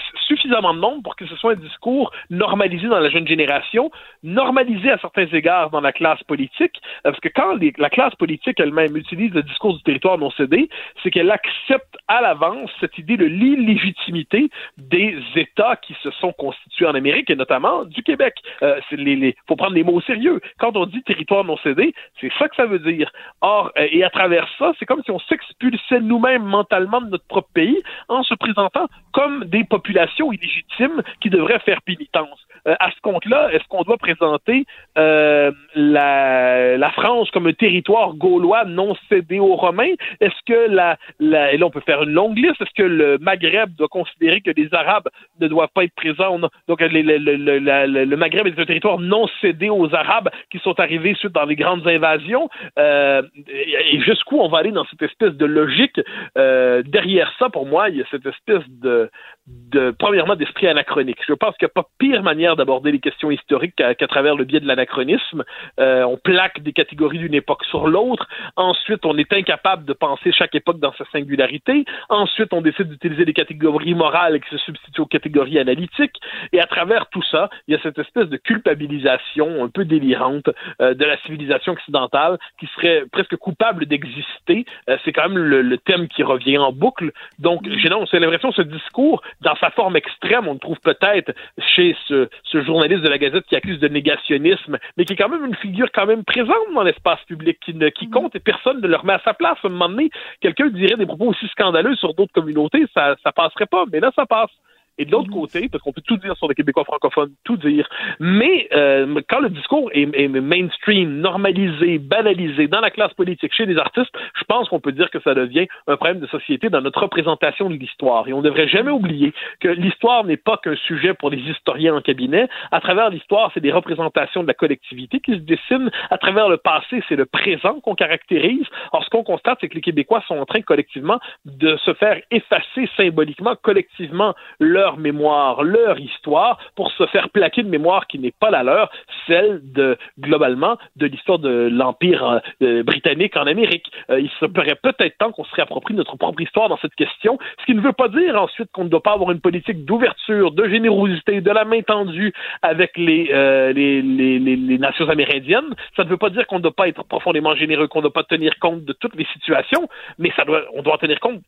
suffisamment 0.46 0.74
de 0.74 0.80
monde 0.80 1.02
pour 1.02 1.16
que 1.16 1.26
ce 1.26 1.36
soit 1.36 1.52
un 1.52 1.56
discours 1.56 2.12
normalisé 2.30 2.86
dans 2.88 2.98
la 2.98 3.10
jeune 3.10 3.26
génération, 3.26 3.90
normalisé 4.22 4.90
à 4.90 4.98
certains 4.98 5.26
égards 5.26 5.70
dans 5.70 5.80
la 5.80 5.92
classe 5.92 6.22
politique, 6.24 6.80
parce 7.02 7.18
que 7.20 7.28
quand 7.28 7.56
la 7.78 7.90
classe 7.90 8.14
politique 8.14 8.60
elle-même 8.60 8.96
utilise 8.96 9.32
le 9.34 9.42
discours 9.42 9.76
du 9.76 9.82
territoire 9.82 10.18
non 10.18 10.30
cédé, 10.30 10.68
c'est 11.02 11.10
qu'elle 11.10 11.30
accepte 11.30 11.96
à 12.08 12.20
l'avance 12.20 12.70
cette 12.80 12.96
idée 12.98 13.16
de 13.16 13.24
l'illégitimité 13.24 14.50
des 14.78 15.18
États 15.34 15.76
qui 15.76 15.94
se 16.02 16.10
sont 16.12 16.32
constitués 16.32 16.86
en 16.86 16.94
Amérique 16.94 17.30
et 17.30 17.36
notamment 17.36 17.84
du 17.84 18.02
Québec. 18.02 18.34
Euh, 18.62 18.80
les, 18.92 19.16
les, 19.16 19.36
prendre 19.46 19.74
les 19.74 19.84
mots 19.84 19.94
au 19.94 20.00
sérieux. 20.02 20.40
Quand 20.58 20.76
on 20.76 20.86
dit 20.86 21.02
territoire 21.02 21.44
non 21.44 21.56
cédé, 21.58 21.94
c'est 22.20 22.30
ça 22.38 22.48
que 22.48 22.56
ça 22.56 22.66
veut 22.66 22.78
dire. 22.78 23.10
Or, 23.40 23.72
euh, 23.78 23.86
et 23.90 24.04
à 24.04 24.10
travers 24.10 24.46
ça, 24.58 24.72
c'est 24.78 24.86
comme 24.86 25.02
si 25.02 25.10
on 25.10 25.18
s'expulsait 25.18 26.00
nous-mêmes 26.00 26.44
mentalement 26.44 27.00
de 27.00 27.08
notre 27.08 27.26
propre 27.26 27.48
pays 27.54 27.82
en 28.08 28.22
se 28.22 28.34
présentant 28.34 28.86
comme 29.16 29.44
des 29.46 29.64
populations 29.64 30.30
illégitimes 30.30 31.02
qui 31.22 31.30
devraient 31.30 31.58
faire 31.60 31.80
pénitence. 31.80 32.46
Euh, 32.66 32.74
à 32.80 32.90
ce 32.90 33.00
compte-là, 33.00 33.50
est-ce 33.52 33.64
qu'on 33.68 33.82
doit 33.82 33.96
présenter 33.96 34.64
euh, 34.98 35.52
la, 35.74 36.76
la, 36.76 36.90
France 36.90 37.30
comme 37.30 37.46
un 37.46 37.52
territoire 37.52 38.14
gaulois 38.14 38.64
non 38.64 38.94
cédé 39.08 39.38
aux 39.38 39.56
Romains? 39.56 39.94
Est-ce 40.20 40.34
que 40.46 40.70
la, 40.70 40.96
la, 41.20 41.52
et 41.52 41.58
là 41.58 41.66
on 41.66 41.70
peut 41.70 41.80
faire 41.80 42.02
une 42.02 42.12
longue 42.12 42.36
liste, 42.36 42.60
est-ce 42.60 42.74
que 42.74 42.82
le 42.82 43.18
Maghreb 43.18 43.70
doit 43.76 43.88
considérer 43.88 44.40
que 44.40 44.50
les 44.50 44.72
Arabes 44.72 45.08
ne 45.40 45.48
doivent 45.48 45.70
pas 45.74 45.84
être 45.84 45.94
présents? 45.94 46.38
Donc 46.68 46.80
le, 46.80 46.88
le, 46.88 48.04
le 48.04 48.16
Maghreb 48.16 48.46
est 48.46 48.58
un 48.58 48.64
territoire 48.64 48.98
non 48.98 49.26
cédé 49.40 49.68
aux 49.68 49.94
Arabes 49.94 50.30
qui 50.50 50.58
sont 50.58 50.78
arrivés 50.80 51.14
suite 51.14 51.32
dans 51.32 51.44
les 51.44 51.56
grandes 51.56 51.86
invasions. 51.86 52.48
Euh, 52.78 53.22
et 53.48 54.00
jusqu'où 54.00 54.38
on 54.40 54.48
va 54.48 54.58
aller 54.58 54.72
dans 54.72 54.86
cette 54.86 55.02
espèce 55.02 55.34
de 55.34 55.46
logique? 55.46 56.00
Euh, 56.36 56.82
derrière 56.82 57.32
ça, 57.38 57.48
pour 57.48 57.66
moi, 57.66 57.88
il 57.90 57.96
y 57.96 58.02
a 58.02 58.04
cette 58.10 58.26
espèce 58.26 58.66
de 58.68 59.10
de, 59.46 59.94
premièrement, 59.96 60.34
d'esprit 60.34 60.66
anachronique. 60.66 61.18
Je 61.26 61.32
pense 61.32 61.56
qu'il 61.56 61.66
n'y 61.66 61.70
a 61.70 61.82
pas 61.82 61.88
pire 61.98 62.22
manière 62.22 62.56
d'aborder 62.56 62.90
les 62.90 62.98
questions 62.98 63.30
historiques 63.30 63.76
qu'à 63.76 64.06
travers 64.08 64.34
le 64.34 64.44
biais 64.44 64.58
de 64.58 64.66
l'anachronisme. 64.66 65.44
Euh, 65.78 66.02
on 66.04 66.16
plaque 66.16 66.60
des 66.62 66.72
catégories 66.72 67.18
d'une 67.18 67.34
époque 67.34 67.64
sur 67.64 67.86
l'autre. 67.86 68.26
Ensuite, 68.56 69.04
on 69.04 69.16
est 69.18 69.32
incapable 69.32 69.84
de 69.84 69.92
penser 69.92 70.32
chaque 70.32 70.54
époque 70.54 70.80
dans 70.80 70.92
sa 70.94 71.04
singularité. 71.06 71.84
Ensuite, 72.08 72.52
on 72.52 72.60
décide 72.60 72.88
d'utiliser 72.88 73.24
des 73.24 73.32
catégories 73.32 73.94
morales 73.94 74.40
qui 74.40 74.50
se 74.50 74.58
substituent 74.58 75.02
aux 75.02 75.06
catégories 75.06 75.58
analytiques. 75.58 76.20
Et 76.52 76.60
à 76.60 76.66
travers 76.66 77.08
tout 77.10 77.22
ça, 77.30 77.48
il 77.68 77.74
y 77.74 77.76
a 77.76 77.82
cette 77.82 77.98
espèce 77.98 78.28
de 78.28 78.36
culpabilisation 78.36 79.62
un 79.62 79.68
peu 79.68 79.84
délirante 79.84 80.48
euh, 80.80 80.94
de 80.94 81.04
la 81.04 81.16
civilisation 81.18 81.72
occidentale 81.72 82.38
qui 82.58 82.66
serait 82.74 83.04
presque 83.12 83.36
coupable 83.36 83.86
d'exister. 83.86 84.64
Euh, 84.88 84.96
c'est 85.04 85.12
quand 85.12 85.28
même 85.28 85.38
le, 85.38 85.76
thème 85.78 86.08
qui 86.08 86.22
revient 86.22 86.58
en 86.58 86.72
boucle. 86.72 87.12
Donc, 87.38 87.60
j'ai 87.68 87.88
l'impression 87.88 88.50
que 88.50 88.56
ce 88.56 88.62
discours 88.62 89.22
dans 89.40 89.54
sa 89.56 89.70
forme 89.70 89.96
extrême, 89.96 90.48
on 90.48 90.54
le 90.54 90.58
trouve 90.58 90.80
peut-être 90.80 91.32
chez 91.74 91.96
ce, 92.08 92.28
ce, 92.44 92.62
journaliste 92.62 93.02
de 93.02 93.08
la 93.08 93.18
Gazette 93.18 93.44
qui 93.46 93.56
accuse 93.56 93.78
de 93.78 93.88
négationnisme, 93.88 94.78
mais 94.96 95.04
qui 95.04 95.12
est 95.12 95.16
quand 95.16 95.28
même 95.28 95.44
une 95.44 95.54
figure 95.56 95.90
quand 95.92 96.06
même 96.06 96.24
présente 96.24 96.72
dans 96.74 96.82
l'espace 96.82 97.20
public, 97.26 97.58
qui, 97.64 97.74
ne, 97.74 97.88
qui 97.88 98.08
compte 98.08 98.34
et 98.34 98.40
personne 98.40 98.80
ne 98.80 98.88
le 98.88 98.96
remet 98.96 99.14
à 99.14 99.20
sa 99.24 99.34
place. 99.34 99.58
À 99.62 99.66
un 99.66 99.70
moment 99.70 99.88
donné, 99.88 100.10
quelqu'un 100.40 100.68
dirait 100.68 100.96
des 100.96 101.06
propos 101.06 101.26
aussi 101.26 101.46
scandaleux 101.48 101.96
sur 101.96 102.14
d'autres 102.14 102.32
communautés, 102.32 102.86
ça, 102.94 103.16
ça 103.22 103.32
passerait 103.32 103.66
pas, 103.66 103.84
mais 103.92 104.00
là, 104.00 104.10
ça 104.16 104.26
passe. 104.26 104.50
Et 104.98 105.04
de 105.04 105.10
l'autre 105.10 105.30
côté, 105.30 105.68
parce 105.68 105.82
qu'on 105.82 105.92
peut 105.92 106.00
tout 106.00 106.16
dire 106.16 106.36
sur 106.36 106.48
les 106.48 106.54
Québécois 106.54 106.84
francophones, 106.84 107.32
tout 107.44 107.56
dire, 107.58 107.88
mais 108.18 108.68
euh, 108.72 109.20
quand 109.28 109.40
le 109.40 109.50
discours 109.50 109.90
est, 109.92 110.08
est, 110.14 110.28
mainstream, 110.28 111.20
normalisé, 111.20 111.98
banalisé 111.98 112.66
dans 112.66 112.80
la 112.80 112.90
classe 112.90 113.12
politique, 113.12 113.52
chez 113.54 113.66
les 113.66 113.76
artistes, 113.76 114.10
je 114.38 114.44
pense 114.44 114.68
qu'on 114.68 114.80
peut 114.80 114.92
dire 114.92 115.10
que 115.10 115.20
ça 115.20 115.34
devient 115.34 115.66
un 115.86 115.96
problème 115.96 116.20
de 116.20 116.26
société 116.26 116.70
dans 116.70 116.80
notre 116.80 117.00
représentation 117.00 117.68
de 117.68 117.74
l'histoire. 117.74 118.26
Et 118.28 118.32
on 118.32 118.38
ne 118.38 118.44
devrait 118.44 118.68
jamais 118.68 118.90
oublier 118.90 119.34
que 119.60 119.68
l'histoire 119.68 120.24
n'est 120.24 120.36
pas 120.38 120.56
qu'un 120.56 120.76
sujet 120.76 121.12
pour 121.12 121.30
les 121.30 121.38
historiens 121.38 121.94
en 121.94 122.00
cabinet. 122.00 122.48
À 122.70 122.80
travers 122.80 123.10
l'histoire, 123.10 123.50
c'est 123.52 123.60
des 123.60 123.72
représentations 123.72 124.42
de 124.42 124.48
la 124.48 124.54
collectivité 124.54 125.20
qui 125.20 125.32
se 125.32 125.38
dessinent. 125.38 125.90
À 126.10 126.16
travers 126.16 126.48
le 126.48 126.56
passé, 126.56 127.02
c'est 127.08 127.16
le 127.16 127.26
présent 127.26 127.80
qu'on 127.80 127.94
caractérise. 127.94 128.66
Alors, 128.92 129.04
ce 129.04 129.10
qu'on 129.10 129.24
constate, 129.24 129.58
c'est 129.60 129.68
que 129.68 129.74
les 129.74 129.80
Québécois 129.82 130.22
sont 130.26 130.38
en 130.38 130.46
train 130.46 130.62
collectivement 130.62 131.18
de 131.44 131.76
se 131.84 131.92
faire 131.94 132.20
effacer 132.30 132.88
symboliquement, 132.96 133.54
collectivement, 133.62 134.34
leur 134.58 134.85
leur 134.86 134.98
mémoire, 134.98 135.64
leur 135.64 135.98
histoire, 135.98 136.58
pour 136.76 136.92
se 136.92 137.06
faire 137.06 137.28
plaquer 137.30 137.62
une 137.62 137.68
mémoire 137.68 138.06
qui 138.06 138.18
n'est 138.20 138.36
pas 138.42 138.50
la 138.50 138.62
leur, 138.62 138.88
celle 139.26 139.60
de, 139.72 139.98
globalement, 140.20 140.76
de 140.94 141.06
l'histoire 141.06 141.40
de 141.40 141.68
l'Empire 141.72 142.40
euh, 142.62 142.84
britannique 142.84 143.36
en 143.36 143.46
Amérique. 143.54 143.90
Euh, 144.10 144.20
il 144.20 144.30
serait 144.38 144.76
peut-être 144.88 145.18
temps 145.18 145.32
qu'on 145.32 145.44
se 145.44 145.54
réapproprie 145.54 145.94
notre 145.94 146.16
propre 146.16 146.40
histoire 146.40 146.68
dans 146.68 146.76
cette 146.78 146.94
question, 146.94 147.38
ce 147.60 147.66
qui 147.66 147.74
ne 147.74 147.80
veut 147.80 147.98
pas 148.02 148.08
dire 148.08 148.40
ensuite 148.40 148.70
qu'on 148.72 148.84
ne 148.84 148.88
doit 148.88 149.02
pas 149.02 149.14
avoir 149.14 149.32
une 149.32 149.40
politique 149.40 149.84
d'ouverture, 149.84 150.52
de 150.52 150.68
générosité, 150.68 151.40
de 151.40 151.50
la 151.50 151.64
main 151.64 151.82
tendue 151.82 152.32
avec 152.62 152.96
les, 152.96 153.30
euh, 153.32 153.72
les, 153.72 154.02
les, 154.02 154.38
les, 154.38 154.78
nations 154.78 155.08
amérindiennes. 155.08 155.74
Ça 155.96 156.04
ne 156.04 156.08
veut 156.08 156.16
pas 156.16 156.30
dire 156.30 156.46
qu'on 156.46 156.58
ne 156.58 156.62
doit 156.62 156.78
pas 156.80 156.86
être 156.86 157.02
profondément 157.04 157.56
généreux, 157.56 157.88
qu'on 157.88 157.98
ne 157.98 158.08
doit 158.08 158.12
pas 158.12 158.22
tenir 158.22 158.52
compte 158.60 158.84
de 158.84 158.92
toutes 158.92 159.16
les 159.16 159.26
situations, 159.32 159.88
mais 160.18 160.30
ça 160.36 160.44
doit, 160.44 160.62
on 160.74 160.82
doit 160.82 160.98
tenir 160.98 161.18
compte 161.18 161.40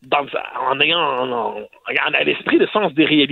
en 0.71 0.80
ayant 0.80 0.99
en, 0.99 1.30
en, 1.30 1.54
en 1.61 2.14
à 2.21 2.25
l'esprit 2.25 2.59
le 2.59 2.66
sens 2.68 2.92
des 2.95 3.04
réalités 3.04 3.27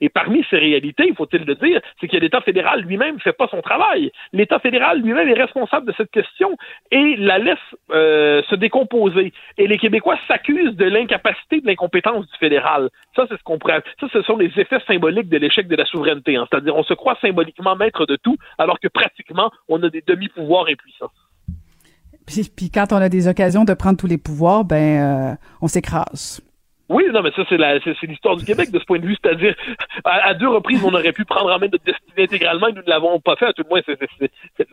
et 0.00 0.08
parmi 0.08 0.44
ces 0.50 0.58
réalités, 0.58 1.12
faut-il 1.16 1.44
le 1.44 1.54
dire, 1.54 1.80
c'est 2.00 2.08
que 2.08 2.16
l'État 2.16 2.40
fédéral 2.40 2.80
lui-même 2.82 3.16
ne 3.16 3.20
fait 3.20 3.32
pas 3.32 3.48
son 3.48 3.60
travail. 3.60 4.10
L'État 4.32 4.58
fédéral 4.58 5.00
lui-même 5.00 5.28
est 5.28 5.40
responsable 5.40 5.86
de 5.86 5.94
cette 5.96 6.10
question 6.10 6.56
et 6.90 7.16
la 7.16 7.38
laisse 7.38 7.58
euh, 7.90 8.42
se 8.48 8.54
décomposer. 8.54 9.32
Et 9.58 9.66
les 9.66 9.78
Québécois 9.78 10.18
s'accusent 10.28 10.76
de 10.76 10.84
l'incapacité, 10.84 11.60
de 11.60 11.66
l'incompétence 11.66 12.26
du 12.26 12.38
fédéral. 12.38 12.90
Ça, 13.16 13.26
c'est 13.28 13.36
ce 13.36 13.42
qu'on 13.42 13.58
pourrait... 13.58 13.82
Ça, 14.00 14.06
ce 14.12 14.22
sont 14.22 14.36
les 14.36 14.52
effets 14.56 14.80
symboliques 14.86 15.28
de 15.28 15.38
l'échec 15.38 15.68
de 15.68 15.76
la 15.76 15.84
souveraineté. 15.84 16.36
Hein. 16.36 16.46
C'est-à-dire, 16.50 16.76
on 16.76 16.84
se 16.84 16.94
croit 16.94 17.16
symboliquement 17.20 17.76
maître 17.76 18.06
de 18.06 18.16
tout, 18.16 18.36
alors 18.58 18.78
que 18.80 18.88
pratiquement, 18.88 19.50
on 19.68 19.82
a 19.82 19.88
des 19.88 20.02
demi-pouvoirs 20.06 20.66
impuissants. 20.68 21.10
Puis, 22.26 22.48
puis, 22.54 22.70
quand 22.70 22.92
on 22.92 22.96
a 22.96 23.08
des 23.08 23.26
occasions 23.28 23.64
de 23.64 23.74
prendre 23.74 23.96
tous 23.98 24.06
les 24.06 24.18
pouvoirs, 24.18 24.64
ben, 24.64 25.32
euh, 25.32 25.34
on 25.60 25.66
s'écrase. 25.66 26.40
Oui, 26.92 27.04
non, 27.10 27.22
mais 27.22 27.30
ça, 27.34 27.42
c'est, 27.48 27.56
la, 27.56 27.80
c'est, 27.80 28.02
l'histoire 28.02 28.36
du 28.36 28.44
Québec 28.44 28.70
de 28.70 28.78
ce 28.78 28.84
point 28.84 28.98
de 28.98 29.06
vue. 29.06 29.16
C'est-à-dire, 29.22 29.54
à, 30.04 30.34
deux 30.34 30.48
reprises, 30.48 30.84
on 30.84 30.92
aurait 30.92 31.12
pu 31.12 31.24
prendre 31.24 31.50
en 31.50 31.58
main 31.58 31.68
notre 31.72 31.84
destinée 31.84 32.24
intégralement 32.24 32.68
et 32.68 32.72
nous 32.72 32.82
ne 32.82 32.88
l'avons 32.88 33.18
pas 33.18 33.34
fait. 33.36 33.46
À 33.46 33.52
tout 33.54 33.62
le 33.62 33.70
moins, 33.70 33.80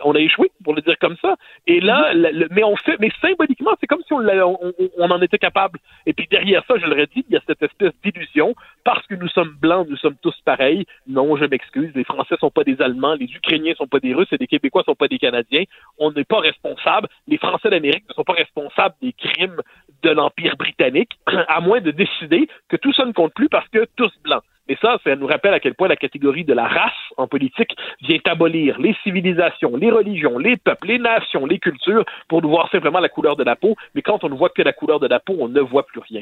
on 0.04 0.14
a 0.14 0.20
échoué, 0.20 0.52
pour 0.66 0.76
le 0.76 0.82
dire 0.82 0.98
comme 1.00 1.16
ça. 1.22 1.38
Et 1.66 1.80
là, 1.80 2.14
mm-hmm. 2.14 2.48
mais 2.52 2.64
on 2.66 2.76
fait, 2.76 2.98
mais 3.00 3.10
symboliquement, 3.22 3.72
c'est 3.80 3.88
comme 3.88 4.02
si 4.06 4.12
on, 4.12 4.20
on, 4.20 4.74
on, 4.98 5.12
en 5.12 5.22
était 5.22 5.38
capable. 5.38 5.80
Et 6.06 6.12
puis 6.12 6.28
derrière 6.30 6.62
ça, 6.68 6.76
je 6.78 6.86
le 6.86 7.00
redis, 7.00 7.24
il 7.30 7.34
y 7.34 7.38
a 7.38 7.42
cette 7.48 7.64
espèce 7.64 7.94
d'illusion. 8.04 8.54
Parce 8.84 9.06
que 9.08 9.16
nous 9.16 9.30
sommes 9.30 9.56
blancs, 9.62 9.88
nous 9.90 9.98
sommes 9.98 10.18
tous 10.22 10.36
pareils. 10.44 10.86
Non, 11.08 11.38
je 11.38 11.46
m'excuse. 11.46 11.92
Les 11.96 12.04
Français 12.04 12.36
sont 12.42 12.52
pas 12.52 12.66
des 12.66 12.82
Allemands, 12.82 13.16
les 13.16 13.32
Ukrainiens 13.34 13.76
sont 13.76 13.88
pas 13.88 14.00
des 14.00 14.14
Russes 14.14 14.32
et 14.34 14.38
les 14.38 14.48
Québécois 14.48 14.84
sont 14.86 14.96
pas 14.96 15.08
des 15.08 15.20
Canadiens. 15.20 15.64
On 15.98 16.12
n'est 16.12 16.26
pas 16.26 16.40
responsable. 16.40 17.08
Les 17.30 17.38
Français 17.38 17.70
d'Amérique 17.70 18.04
ne 18.10 18.14
sont 18.14 18.24
pas 18.24 18.34
responsables 18.34 18.96
des 19.02 19.14
crimes 19.14 19.62
de 20.04 20.10
l'Empire 20.10 20.56
britannique, 20.58 21.12
à 21.48 21.62
moins 21.62 21.82
de 21.82 21.92
décider 21.92 22.48
que 22.68 22.78
tout 22.78 22.94
ça 22.94 23.06
ne 23.06 23.12
compte 23.12 23.34
plus 23.34 23.50
parce 23.50 23.68
que 23.70 23.86
tous 23.96 24.12
blancs. 24.24 24.44
Et 24.70 24.78
ça, 24.80 24.98
ça 25.04 25.16
nous 25.16 25.26
rappelle 25.26 25.56
à 25.56 25.60
quel 25.60 25.74
point 25.74 25.88
la 25.88 25.96
catégorie 25.96 26.44
de 26.44 26.54
la 26.54 26.68
race 26.68 26.94
en 27.18 27.28
politique 27.28 27.76
vient 28.02 28.20
abolir 28.26 28.80
les 28.80 28.96
civilisations, 29.04 29.76
les 29.76 29.90
religions, 29.90 30.38
les 30.38 30.58
peuples, 30.58 30.88
les 30.88 31.00
nations, 31.00 31.48
les 31.48 31.58
cultures 31.58 32.06
pour 32.28 32.44
nous 32.44 32.50
voir 32.50 32.70
simplement 32.70 33.00
la 33.00 33.10
couleur 33.10 33.36
de 33.36 33.44
la 33.44 33.56
peau. 33.56 33.76
Mais 33.96 34.04
quand 34.04 34.24
on 34.24 34.30
ne 34.30 34.36
voit 34.36 34.50
que 34.50 34.62
la 34.62 34.74
couleur 34.74 35.00
de 35.00 35.08
la 35.08 35.20
peau, 35.20 35.36
on 35.40 35.48
ne 35.48 35.60
voit 35.60 35.88
plus 35.88 36.02
rien. 36.02 36.22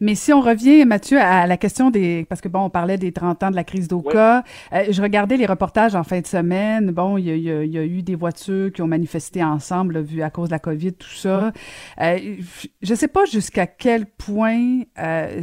Mais 0.00 0.14
si 0.14 0.32
on 0.32 0.40
revient, 0.40 0.84
Mathieu, 0.84 1.18
à 1.20 1.46
la 1.46 1.56
question 1.56 1.90
des... 1.90 2.26
Parce 2.28 2.40
que, 2.40 2.48
bon, 2.48 2.60
on 2.60 2.70
parlait 2.70 2.98
des 2.98 3.12
30 3.12 3.42
ans 3.42 3.50
de 3.50 3.56
la 3.56 3.64
crise 3.64 3.88
d'Oka. 3.88 4.44
Euh, 4.72 4.84
je 4.90 5.02
regardais 5.02 5.36
les 5.36 5.46
reportages 5.46 5.94
en 5.94 6.04
fin 6.04 6.20
de 6.20 6.26
semaine. 6.26 6.90
Bon, 6.90 7.16
il 7.16 7.26
y 7.26 7.50
a, 7.50 7.64
y 7.64 7.78
a, 7.78 7.84
eu 7.84 8.02
des 8.02 8.14
voitures 8.14 8.72
qui 8.72 8.82
ont 8.82 8.86
manifesté 8.86 9.42
ensemble, 9.42 10.00
vu 10.00 10.22
à 10.22 10.30
cause 10.30 10.48
de 10.48 10.54
la 10.54 10.58
COVID, 10.58 10.94
tout 10.94 11.08
ça. 11.08 11.52
Euh, 12.00 12.36
je 12.82 12.94
sais 12.94 13.08
pas 13.08 13.24
jusqu'à 13.24 13.66
quel 13.66 14.06
point... 14.06 14.82
Euh, 14.98 15.42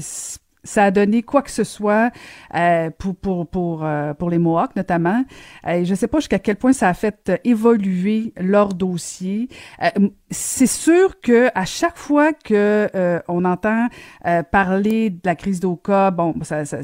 ça 0.65 0.85
a 0.85 0.91
donné 0.91 1.23
quoi 1.23 1.41
que 1.41 1.51
ce 1.51 1.63
soit 1.63 2.11
euh, 2.55 2.89
pour 2.97 3.15
pour 3.15 3.47
pour 3.47 3.85
euh, 3.85 4.13
pour 4.13 4.29
les 4.29 4.39
Mohawks 4.39 4.75
notamment. 4.75 5.23
Euh, 5.67 5.85
je 5.85 5.91
ne 5.91 5.95
sais 5.95 6.07
pas 6.07 6.17
jusqu'à 6.17 6.39
quel 6.39 6.57
point 6.57 6.73
ça 6.73 6.89
a 6.89 6.93
fait 6.93 7.31
évoluer 7.43 8.33
leur 8.37 8.73
dossier. 8.73 9.47
Euh, 10.25 10.31
c'est 10.31 10.67
sûr 10.67 11.19
que 11.21 11.49
à 11.53 11.65
chaque 11.65 11.97
fois 11.97 12.33
que 12.33 13.21
on 13.27 13.45
entend 13.45 13.87
parler 14.51 15.09
de 15.11 15.19
la 15.23 15.35
crise 15.35 15.59
d'Oka, 15.59 16.11
bon, 16.11 16.33
ça, 16.43 16.65
ça 16.65 16.81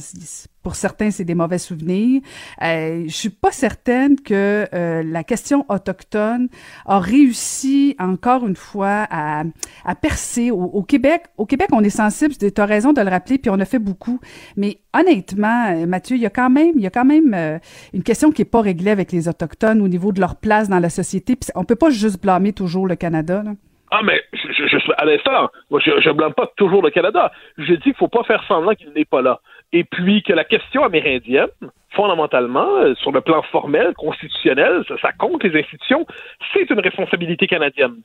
pour 0.63 0.75
certains, 0.75 1.11
c'est 1.11 1.23
des 1.23 1.35
mauvais 1.35 1.57
souvenirs. 1.57 2.21
Euh, 2.61 3.03
je 3.07 3.13
suis 3.13 3.29
pas 3.29 3.51
certaine 3.51 4.19
que 4.19 4.67
euh, 4.73 5.03
la 5.03 5.23
question 5.23 5.65
autochtone 5.69 6.49
a 6.85 6.99
réussi 6.99 7.95
encore 7.99 8.45
une 8.45 8.55
fois 8.55 9.07
à, 9.09 9.43
à 9.85 9.95
percer 9.95 10.51
au, 10.51 10.83
Québec. 10.83 11.23
Au 11.37 11.45
Québec, 11.45 11.69
on 11.71 11.83
est 11.83 11.89
sensible. 11.89 12.35
Tu 12.37 12.51
as 12.55 12.65
raison 12.65 12.93
de 12.93 13.01
le 13.01 13.09
rappeler, 13.09 13.37
puis 13.37 13.49
on 13.49 13.59
a 13.59 13.65
fait 13.65 13.79
beaucoup. 13.79 14.19
Mais 14.55 14.80
honnêtement, 14.93 15.71
euh, 15.71 15.85
Mathieu, 15.85 16.15
il 16.15 16.21
y 16.21 16.25
a 16.25 16.29
quand 16.29 16.49
même, 16.49 16.73
il 16.75 16.81
y 16.81 16.87
a 16.87 16.89
quand 16.89 17.05
même 17.05 17.33
euh, 17.33 17.59
une 17.93 18.03
question 18.03 18.31
qui 18.31 18.41
est 18.41 18.51
pas 18.51 18.61
réglée 18.61 18.91
avec 18.91 19.11
les 19.11 19.27
autochtones 19.27 19.81
au 19.81 19.87
niveau 19.87 20.11
de 20.11 20.19
leur 20.19 20.35
place 20.35 20.69
dans 20.69 20.79
la 20.79 20.89
société. 20.89 21.37
On 21.55 21.63
peut 21.63 21.75
pas 21.75 21.89
juste 21.89 22.21
blâmer 22.21 22.53
toujours 22.53 22.87
le 22.87 22.95
Canada. 22.95 23.43
Ah, 23.91 24.01
mais 24.03 24.21
je, 24.33 24.67
je, 24.67 24.77
à 24.97 25.05
l'instant, 25.05 25.49
je, 25.71 26.01
je 26.01 26.09
blâme 26.11 26.33
pas 26.33 26.49
toujours 26.55 26.81
le 26.81 26.91
Canada. 26.91 27.31
Je 27.57 27.73
dis 27.73 27.81
qu'il 27.81 27.95
faut 27.95 28.07
pas 28.07 28.23
faire 28.23 28.43
semblant 28.47 28.73
qu'il 28.73 28.91
n'est 28.93 29.05
pas 29.05 29.21
là 29.21 29.41
et 29.73 29.83
puis 29.83 30.23
que 30.23 30.33
la 30.33 30.43
question 30.43 30.83
amérindienne, 30.83 31.49
fondamentalement, 31.91 32.77
euh, 32.77 32.95
sur 32.95 33.11
le 33.11 33.21
plan 33.21 33.41
formel, 33.43 33.93
constitutionnel, 33.95 34.83
ça, 35.01 35.11
compte 35.11 35.43
les 35.43 35.59
institutions, 35.59 36.05
c'est 36.53 36.69
une 36.69 36.79
responsabilité 36.79 37.47
canadienne. 37.47 37.95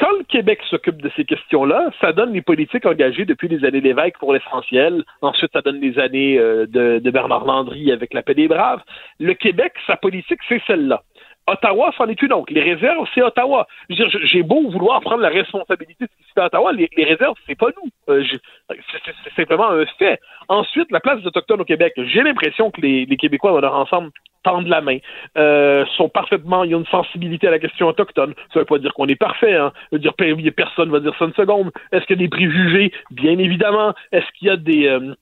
Quand 0.00 0.12
le 0.18 0.24
Québec 0.24 0.60
s'occupe 0.68 1.02
de 1.02 1.10
ces 1.16 1.24
questions-là, 1.24 1.90
ça 2.00 2.12
donne 2.12 2.32
les 2.32 2.42
politiques 2.42 2.86
engagées 2.86 3.24
depuis 3.24 3.48
les 3.48 3.64
années 3.64 3.80
Lévesque 3.80 4.18
pour 4.18 4.32
l'essentiel. 4.32 5.04
Ensuite, 5.20 5.52
ça 5.52 5.60
donne 5.60 5.80
les 5.80 5.98
années 5.98 6.38
euh, 6.38 6.66
de, 6.66 6.98
de 6.98 7.10
Bernard 7.10 7.44
Landry 7.44 7.92
avec 7.92 8.14
la 8.14 8.22
paix 8.22 8.34
des 8.34 8.48
braves. 8.48 8.82
Le 9.20 9.34
Québec, 9.34 9.72
sa 9.86 9.96
politique, 9.96 10.40
c'est 10.48 10.62
celle-là. 10.66 11.02
Ottawa, 11.46 11.92
c'en 11.96 12.06
est 12.06 12.20
une 12.22 12.32
autre. 12.32 12.52
Les 12.52 12.62
réserves, 12.62 13.06
c'est 13.14 13.22
Ottawa. 13.22 13.66
J'ai 13.88 14.42
beau 14.42 14.70
vouloir 14.70 15.00
prendre 15.00 15.22
la 15.22 15.28
responsabilité 15.28 16.04
de 16.04 16.10
ce 16.10 16.16
qui 16.16 16.28
se 16.28 16.32
fait 16.34 16.40
à 16.40 16.46
Ottawa, 16.46 16.72
les, 16.72 16.88
réserves, 16.96 17.34
c'est 17.46 17.58
pas 17.58 17.68
nous. 17.82 17.90
Euh, 18.08 18.24
c'est 18.70 19.34
simplement 19.34 19.70
un 19.70 19.84
fait. 19.98 20.20
Ensuite, 20.48 20.90
la 20.90 21.00
place 21.00 21.20
des 21.20 21.26
Autochtones 21.26 21.60
au 21.60 21.64
Québec. 21.64 21.94
J'ai 21.96 22.22
l'impression 22.22 22.70
que 22.70 22.80
les, 22.80 23.06
Québécois, 23.16 23.52
dans 23.52 23.60
leur 23.60 23.74
ensemble, 23.74 24.10
tendent 24.42 24.66
la 24.66 24.80
main, 24.80 24.98
euh, 25.38 25.84
sont 25.96 26.08
parfaitement, 26.08 26.64
il 26.64 26.72
y 26.72 26.74
a 26.74 26.76
une 26.76 26.86
sensibilité 26.86 27.46
à 27.46 27.52
la 27.52 27.60
question 27.60 27.86
autochtone. 27.86 28.34
Ça 28.52 28.58
veut 28.58 28.64
pas 28.64 28.78
dire 28.78 28.92
qu'on 28.92 29.06
est 29.06 29.14
parfait, 29.14 29.54
hein. 29.54 29.72
Ça 29.74 29.88
veut 29.92 29.98
dire 30.00 30.14
personne 30.56 30.90
va 30.90 30.98
dire 30.98 31.14
ça 31.16 31.26
une 31.26 31.34
seconde. 31.34 31.70
Est-ce 31.92 32.06
qu'il 32.06 32.16
y 32.16 32.20
a 32.20 32.24
des 32.24 32.28
préjugés? 32.28 32.92
Bien 33.12 33.38
évidemment. 33.38 33.94
Est-ce 34.10 34.26
qu'il 34.36 34.48
y 34.48 34.50
a 34.50 34.56
des, 34.56 34.88
euh, 34.88 35.14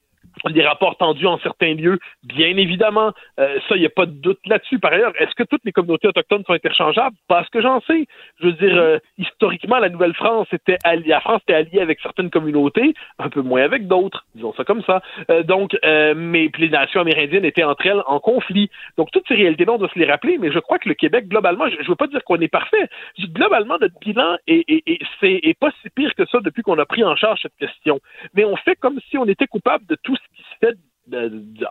des 0.48 0.62
rapports 0.62 0.96
tendus 0.96 1.26
en 1.26 1.38
certains 1.38 1.74
lieux, 1.74 1.98
bien 2.22 2.56
évidemment. 2.56 3.12
Euh, 3.38 3.58
ça, 3.68 3.76
il 3.76 3.80
n'y 3.80 3.86
a 3.86 3.90
pas 3.90 4.06
de 4.06 4.12
doute 4.12 4.40
là-dessus. 4.46 4.78
Par 4.78 4.92
ailleurs, 4.92 5.12
est-ce 5.20 5.34
que 5.34 5.42
toutes 5.42 5.64
les 5.64 5.72
communautés 5.72 6.08
autochtones 6.08 6.44
sont 6.46 6.54
interchangeables? 6.54 7.16
Pas 7.28 7.44
ce 7.44 7.50
que 7.50 7.60
j'en 7.60 7.80
sais. 7.82 8.06
Je 8.40 8.46
veux 8.46 8.52
dire, 8.52 8.76
euh, 8.76 8.98
historiquement, 9.18 9.78
la 9.78 9.88
Nouvelle-France 9.88 10.48
était 10.52 10.78
alliée, 10.84 11.08
la 11.08 11.20
France 11.20 11.42
était 11.42 11.54
alliée 11.54 11.80
avec 11.80 12.00
certaines 12.00 12.30
communautés, 12.30 12.94
un 13.18 13.28
peu 13.28 13.42
moins 13.42 13.62
avec 13.62 13.86
d'autres, 13.86 14.24
disons 14.34 14.54
ça 14.54 14.64
comme 14.64 14.82
ça. 14.82 15.02
Euh, 15.30 15.42
donc, 15.42 15.76
mais 15.82 16.48
puis 16.48 16.64
les 16.64 16.70
nations 16.70 17.00
amérindiennes 17.00 17.44
étaient 17.44 17.64
entre 17.64 17.86
elles 17.86 18.02
en 18.06 18.20
conflit. 18.20 18.70
Donc, 18.96 19.10
toutes 19.10 19.26
ces 19.28 19.34
réalités-là, 19.34 19.72
on 19.72 19.78
doit 19.78 19.88
se 19.88 19.98
les 19.98 20.10
rappeler, 20.10 20.38
mais 20.38 20.50
je 20.50 20.58
crois 20.58 20.78
que 20.78 20.88
le 20.88 20.94
Québec, 20.94 21.28
globalement, 21.28 21.68
je 21.68 21.76
ne 21.76 21.86
veux 21.86 21.96
pas 21.96 22.06
dire 22.06 22.22
qu'on 22.24 22.40
est 22.40 22.48
parfait. 22.48 22.88
Globalement, 23.18 23.76
notre 23.80 23.98
bilan 24.00 24.36
est, 24.46 24.64
est, 24.68 24.98
c'est, 25.20 25.40
est 25.42 25.58
pas 25.58 25.70
si 25.82 25.90
pire 25.90 26.14
que 26.14 26.26
ça 26.26 26.38
depuis 26.40 26.62
qu'on 26.62 26.78
a 26.78 26.86
pris 26.86 27.04
en 27.04 27.16
charge 27.16 27.40
cette 27.42 27.56
question. 27.58 28.00
Mais 28.34 28.44
on 28.44 28.56
fait 28.56 28.76
comme 28.76 28.98
si 29.10 29.18
on 29.18 29.26
était 29.26 29.46
coupable 29.46 29.84
de 29.86 29.96
tout 30.02 30.16
ce 30.16 30.29
qui 30.34 30.42
se 30.42 30.66
fait 30.66 30.76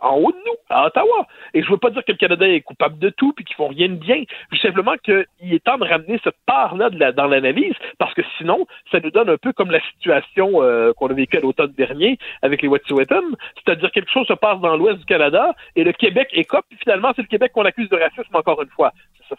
en 0.02 0.16
haut 0.16 0.32
de 0.32 0.36
nous, 0.36 0.56
à 0.68 0.86
Ottawa. 0.86 1.26
Et 1.54 1.62
je 1.62 1.70
veux 1.70 1.76
pas 1.78 1.90
dire 1.90 2.04
que 2.04 2.12
le 2.12 2.18
Canada 2.18 2.46
est 2.48 2.60
coupable 2.60 2.98
de 2.98 3.10
tout 3.10 3.32
puis 3.32 3.44
qu'ils 3.44 3.56
font 3.56 3.68
rien 3.68 3.88
de 3.88 3.94
bien. 3.94 4.24
Je 4.52 4.58
simplement 4.58 4.94
qu'il 5.02 5.24
est 5.42 5.64
temps 5.64 5.78
de 5.78 5.84
ramener 5.84 6.20
cette 6.22 6.36
part-là 6.46 6.90
dans 6.90 7.26
l'analyse 7.26 7.74
parce 7.98 8.14
que 8.14 8.22
sinon, 8.38 8.66
ça 8.90 9.00
nous 9.00 9.10
donne 9.10 9.30
un 9.30 9.36
peu 9.36 9.52
comme 9.52 9.70
la 9.70 9.80
situation 9.92 10.62
euh, 10.62 10.92
qu'on 10.92 11.08
a 11.08 11.14
vécue 11.14 11.38
à 11.38 11.40
l'automne 11.40 11.72
dernier 11.72 12.18
avec 12.42 12.62
les 12.62 12.68
Wet'suwet'en, 12.68 13.22
c'est-à-dire 13.56 13.90
quelque 13.90 14.10
chose 14.10 14.26
se 14.26 14.34
passe 14.34 14.60
dans 14.60 14.76
l'ouest 14.76 14.98
du 14.98 15.04
Canada 15.04 15.54
et 15.76 15.84
le 15.84 15.92
Québec 15.92 16.28
écope 16.32 16.66
puis 16.68 16.78
finalement 16.78 17.12
c'est 17.16 17.22
le 17.22 17.28
Québec 17.28 17.52
qu'on 17.52 17.64
accuse 17.64 17.88
de 17.88 17.96
racisme 17.96 18.34
encore 18.34 18.62
une 18.62 18.68
fois. 18.68 18.92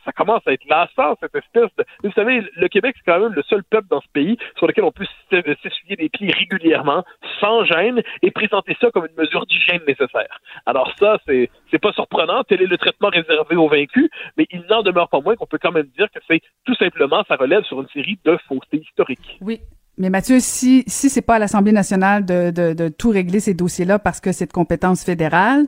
Ça, 0.06 0.12
commence 0.12 0.42
à 0.46 0.54
être 0.54 0.66
lassant, 0.68 1.16
cette 1.20 1.36
espèce. 1.36 1.70
Vous 2.04 2.12
savez, 2.12 2.44
le 2.56 2.68
Québec, 2.68 2.96
c'est 2.98 3.12
quand 3.12 3.20
même 3.20 3.34
le 3.34 3.44
seul 3.44 3.64
peuple 3.64 3.88
dans 3.90 4.02
ce 4.02 4.08
pays 4.14 4.38
sur 4.58 4.68
lequel 4.68 4.84
on 4.84 4.92
peut 4.92 5.06
s'essuyer 5.30 5.96
les 5.98 6.10
pieds 6.10 6.32
régulièrement, 6.32 7.04
sans 7.40 7.64
gêne, 7.66 8.02
et 8.22 8.32
présenter 8.32 8.76
ça 8.80 8.92
comme 8.92 9.06
une 9.06 9.24
mesure 9.24 9.46
d'hygiène 9.46 9.82
nécessaire. 9.88 10.40
Alors 10.66 10.94
ça, 10.98 11.18
c'est 11.26 11.80
pas 11.82 11.94
surprenant, 11.94 12.44
tel 12.44 12.62
est 12.62 12.68
le 12.68 12.78
traitement 12.78 13.10
réservé 13.10 13.56
aux 13.56 13.68
vaincus, 13.68 14.10
mais 14.38 14.48
il 14.52 14.64
n'en 14.70 14.82
demeure 14.82 15.10
pas 15.10 15.20
moins 15.20 15.36
qu'on 15.36 15.46
peut 15.46 15.60
quand 15.62 15.72
même 15.72 15.88
dire 15.98 16.08
que 16.12 16.20
c'est 16.28 16.42
tout 16.66 16.76
simplement, 16.76 17.24
ça 17.28 17.36
relève 17.36 17.64
sur 17.64 17.82
une 17.82 17.90
série 17.90 18.20
de 18.24 18.38
faussetés 18.48 18.78
historiques. 18.78 19.38
Oui, 19.42 19.62
mais 19.98 20.10
Mathieu, 20.10 20.40
si 20.40 20.84
si 20.88 21.10
c'est 21.10 21.22
pas 21.22 21.36
à 21.36 21.40
l'Assemblée 21.40 21.74
nationale 21.74 22.26
de, 22.26 22.50
de, 22.50 22.74
de, 22.74 22.88
tout 22.88 23.10
régler 23.10 23.40
ces 23.40 23.54
dossiers-là 23.54 24.00
parce 24.00 24.20
que 24.20 24.32
c'est 24.32 24.46
de 24.46 24.54
compétence 24.54 25.04
fédérale, 25.04 25.68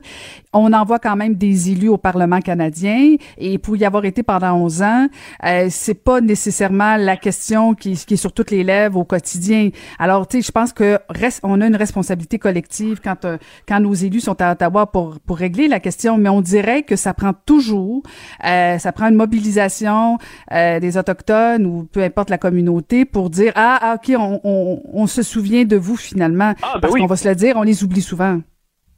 on 0.52 0.72
envoie 0.72 0.98
quand 0.98 1.14
même 1.14 1.34
des 1.34 1.70
élus 1.70 1.88
au 1.88 1.98
Parlement 1.98 2.40
canadien 2.40 3.16
et 3.36 3.58
pour 3.58 3.76
y 3.76 3.84
avoir 3.84 4.04
été 4.06 4.22
pendant 4.22 4.54
11 4.54 4.82
ans, 4.82 5.08
euh, 5.44 5.68
c'est 5.70 6.02
pas 6.02 6.20
nécessairement 6.20 6.96
la 6.96 7.16
question 7.16 7.74
qui, 7.74 7.94
qui 7.96 8.14
est 8.14 8.16
sur 8.16 8.32
toutes 8.32 8.50
les 8.50 8.64
lèvres 8.64 8.98
au 8.98 9.04
quotidien. 9.04 9.70
Alors, 9.98 10.26
tu 10.26 10.38
sais, 10.38 10.46
je 10.46 10.52
pense 10.52 10.72
que 10.72 10.98
reste, 11.10 11.40
on 11.42 11.60
a 11.60 11.66
une 11.66 11.76
responsabilité 11.76 12.38
collective 12.38 13.00
quand 13.04 13.24
euh, 13.26 13.36
quand 13.68 13.80
nos 13.80 13.94
élus 13.94 14.20
sont 14.20 14.40
à 14.40 14.52
Ottawa 14.52 14.90
pour 14.90 15.20
pour 15.20 15.36
régler 15.36 15.68
la 15.68 15.80
question, 15.80 16.16
mais 16.16 16.30
on 16.30 16.40
dirait 16.40 16.82
que 16.82 16.96
ça 16.96 17.12
prend 17.14 17.34
toujours, 17.46 18.02
euh, 18.44 18.78
ça 18.78 18.92
prend 18.92 19.08
une 19.08 19.16
mobilisation 19.16 20.18
euh, 20.52 20.80
des 20.80 20.96
autochtones 20.96 21.66
ou 21.66 21.84
peu 21.84 22.02
importe 22.02 22.30
la 22.30 22.38
communauté 22.38 23.04
pour 23.04 23.30
dire 23.30 23.52
ah, 23.54 23.78
ah 23.80 23.96
ok 23.96 24.13
on, 24.16 25.06
se 25.06 25.22
souvient 25.22 25.64
de 25.64 25.76
vous 25.76 25.96
finalement. 25.96 26.54
Ah, 26.62 26.72
ben 26.74 26.80
parce 26.80 26.94
qu'on 26.94 27.06
va 27.06 27.16
se 27.16 27.28
le 27.28 27.34
dire, 27.34 27.56
on 27.56 27.62
les 27.62 27.84
oublie 27.84 28.02
souvent. 28.02 28.40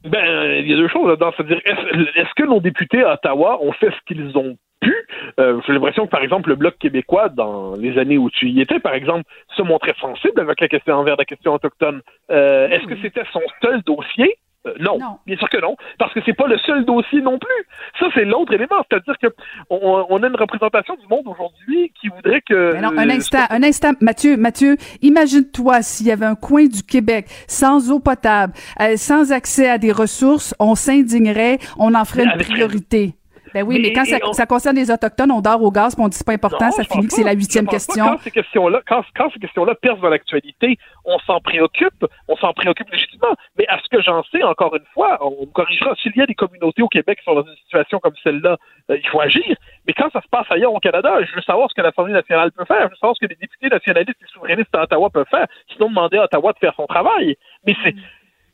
Ben, 0.03 0.61
il 0.61 0.69
y 0.69 0.73
a 0.73 0.77
deux 0.77 0.87
choses 0.87 1.07
là-dedans. 1.07 1.31
C'est-à-dire, 1.35 1.59
est-ce, 1.65 2.33
que 2.35 2.43
nos 2.43 2.59
députés 2.59 3.03
à 3.03 3.13
Ottawa 3.13 3.59
ont 3.61 3.71
fait 3.73 3.89
ce 3.89 4.05
qu'ils 4.07 4.37
ont 4.37 4.57
pu? 4.79 4.95
Euh, 5.39 5.59
j'ai 5.65 5.73
l'impression 5.73 6.05
que, 6.05 6.11
par 6.11 6.21
exemple, 6.21 6.49
le 6.49 6.55
Bloc 6.55 6.77
québécois, 6.77 7.29
dans 7.29 7.75
les 7.75 7.97
années 7.97 8.17
où 8.17 8.29
tu 8.29 8.47
y 8.47 8.61
étais, 8.61 8.79
par 8.79 8.93
exemple, 8.93 9.23
se 9.55 9.61
montrait 9.61 9.95
sensible 9.99 10.39
avec 10.39 10.61
la 10.61 10.67
question 10.67 10.95
envers 10.95 11.15
la 11.17 11.25
question 11.25 11.53
autochtone. 11.53 12.01
Euh, 12.31 12.69
est-ce 12.69 12.85
que 12.85 12.95
c'était 13.01 13.25
son 13.33 13.41
seul 13.61 13.81
dossier? 13.83 14.37
Euh, 14.67 14.73
non. 14.79 14.97
bien 15.25 15.37
sûr 15.37 15.49
que 15.49 15.61
non, 15.61 15.75
parce 15.97 16.13
que 16.13 16.19
c'est 16.25 16.33
pas 16.33 16.47
le 16.47 16.57
seul 16.59 16.85
dossier 16.85 17.21
non 17.21 17.39
plus. 17.39 17.67
Ça, 17.99 18.07
c'est 18.13 18.25
l'autre 18.25 18.53
élément, 18.53 18.83
c'est-à-dire 18.89 19.17
que 19.21 19.27
on, 19.69 20.23
a 20.23 20.27
une 20.27 20.35
représentation 20.35 20.95
du 20.95 21.07
monde 21.07 21.27
aujourd'hui 21.27 21.91
qui 21.99 22.09
voudrait 22.09 22.41
que. 22.41 22.75
un 22.75 23.09
instant, 23.09 23.45
un 23.49 23.63
instant, 23.63 23.91
Mathieu, 24.01 24.37
Mathieu, 24.37 24.77
imagine-toi 25.01 25.81
s'il 25.81 26.07
y 26.07 26.11
avait 26.11 26.25
un 26.25 26.35
coin 26.35 26.65
du 26.65 26.83
Québec 26.83 27.27
sans 27.47 27.91
eau 27.91 27.99
potable, 27.99 28.53
euh, 28.81 28.97
sans 28.97 29.31
accès 29.31 29.69
à 29.69 29.77
des 29.77 29.91
ressources, 29.91 30.55
on 30.59 30.75
s'indignerait, 30.75 31.59
on 31.77 31.93
en 31.93 32.05
ferait 32.05 32.25
une 32.25 32.37
priorité. 32.37 33.16
Ben 33.53 33.63
oui, 33.63 33.79
mais, 33.81 33.93
quand 33.93 34.05
ça, 34.33 34.45
concerne 34.45 34.75
les 34.75 34.91
Autochtones, 34.91 35.31
on 35.31 35.41
dort 35.41 35.61
au 35.61 35.71
gaz, 35.71 35.95
puis 35.95 36.03
on 36.03 36.07
dit 36.07 36.17
c'est 36.17 36.25
pas 36.25 36.33
important, 36.33 36.71
ça 36.71 36.83
finit 36.83 37.07
que 37.07 37.13
c'est 37.13 37.23
la 37.23 37.33
huitième 37.33 37.67
question. 37.67 38.05
Quand 38.05 38.17
ces 38.19 38.31
questions-là, 38.31 38.81
quand, 38.87 39.03
ces 39.33 39.39
questions-là 39.39 39.75
percent 39.75 40.01
dans 40.01 40.09
l'actualité, 40.09 40.77
on 41.05 41.19
s'en 41.19 41.39
préoccupe, 41.39 42.05
on 42.27 42.35
s'en 42.37 42.53
préoccupe 42.53 42.89
légitimement. 42.91 43.35
Mais 43.57 43.67
à 43.67 43.79
ce 43.79 43.89
que 43.89 44.01
j'en 44.01 44.23
sais, 44.31 44.43
encore 44.43 44.75
une 44.75 44.85
fois, 44.93 45.17
on 45.21 45.45
corrigera. 45.47 45.95
S'il 46.01 46.15
y 46.15 46.21
a 46.21 46.25
des 46.25 46.35
communautés 46.35 46.81
au 46.81 46.87
Québec 46.87 47.19
qui 47.19 47.25
sont 47.25 47.35
dans 47.35 47.45
une 47.45 47.57
situation 47.57 47.99
comme 47.99 48.13
celle-là, 48.23 48.57
euh, 48.91 48.97
il 48.97 49.09
faut 49.09 49.21
agir. 49.21 49.55
Mais 49.85 49.93
quand 49.93 50.09
ça 50.11 50.21
se 50.21 50.27
passe 50.27 50.45
ailleurs 50.49 50.73
au 50.73 50.79
Canada, 50.79 51.17
je 51.23 51.35
veux 51.35 51.41
savoir 51.41 51.69
ce 51.69 51.75
que 51.75 51.81
l'Assemblée 51.81 52.13
nationale 52.13 52.51
peut 52.51 52.65
faire. 52.65 52.83
Je 52.83 52.89
veux 52.89 52.95
savoir 52.95 53.15
ce 53.15 53.25
que 53.25 53.29
les 53.29 53.37
députés 53.39 53.69
nationalistes 53.69 54.17
et 54.21 54.27
souverainistes 54.33 54.75
à 54.75 54.83
Ottawa 54.83 55.09
peuvent 55.09 55.25
faire. 55.29 55.47
Sinon, 55.73 55.89
demander 55.89 56.17
à 56.17 56.25
Ottawa 56.25 56.53
de 56.53 56.59
faire 56.59 56.73
son 56.75 56.87
travail. 56.87 57.37
Mais 57.65 57.75
c'est 57.83 57.95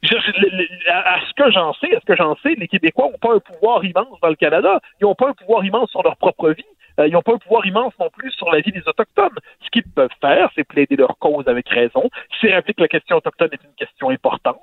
à 0.04 1.20
ce 1.28 1.34
que 1.34 1.52
j'en 1.52 1.74
sais, 1.74 1.96
à 1.96 2.00
ce 2.00 2.06
que 2.06 2.16
j'en 2.16 2.36
sais, 2.38 2.56
les 2.56 2.68
Québécois 2.68 3.10
n'ont 3.12 3.18
pas 3.18 3.36
un 3.36 3.40
pouvoir 3.40 3.84
immense 3.84 4.20
dans 4.22 4.30
le 4.30 4.36
Canada. 4.36 4.80
Ils 5.00 5.06
n'ont 5.06 5.16
pas 5.16 5.30
un 5.30 5.34
pouvoir 5.34 5.64
immense 5.66 5.90
sur 5.92 6.04
leur 6.04 6.18
propre 6.18 6.50
vie. 6.52 6.66
Euh, 7.00 7.08
ils 7.08 7.14
n'ont 7.14 7.22
pas 7.22 7.34
un 7.34 7.38
pouvoir 7.38 7.66
immense 7.66 7.94
non 8.00 8.10
plus 8.10 8.32
sur 8.32 8.52
la 8.52 8.62
vie 8.62 8.72
des 8.72 8.88
Autochtones. 8.88 9.38
Ce 9.64 9.70
qu'ils 9.72 9.84
peuvent 9.84 10.10
faire, 10.22 10.50
c'est 10.56 10.64
plaider 10.64 10.96
leur 10.96 11.18
cause 11.18 11.48
avec 11.48 11.68
raison. 11.70 12.10
C'est 12.40 12.54
rappeler 12.54 12.74
que 12.74 12.82
la 12.82 12.88
question 12.88 13.18
autochtone 13.18 13.50
est 13.52 13.64
une 13.64 13.76
question 13.76 14.10
importante. 14.10 14.58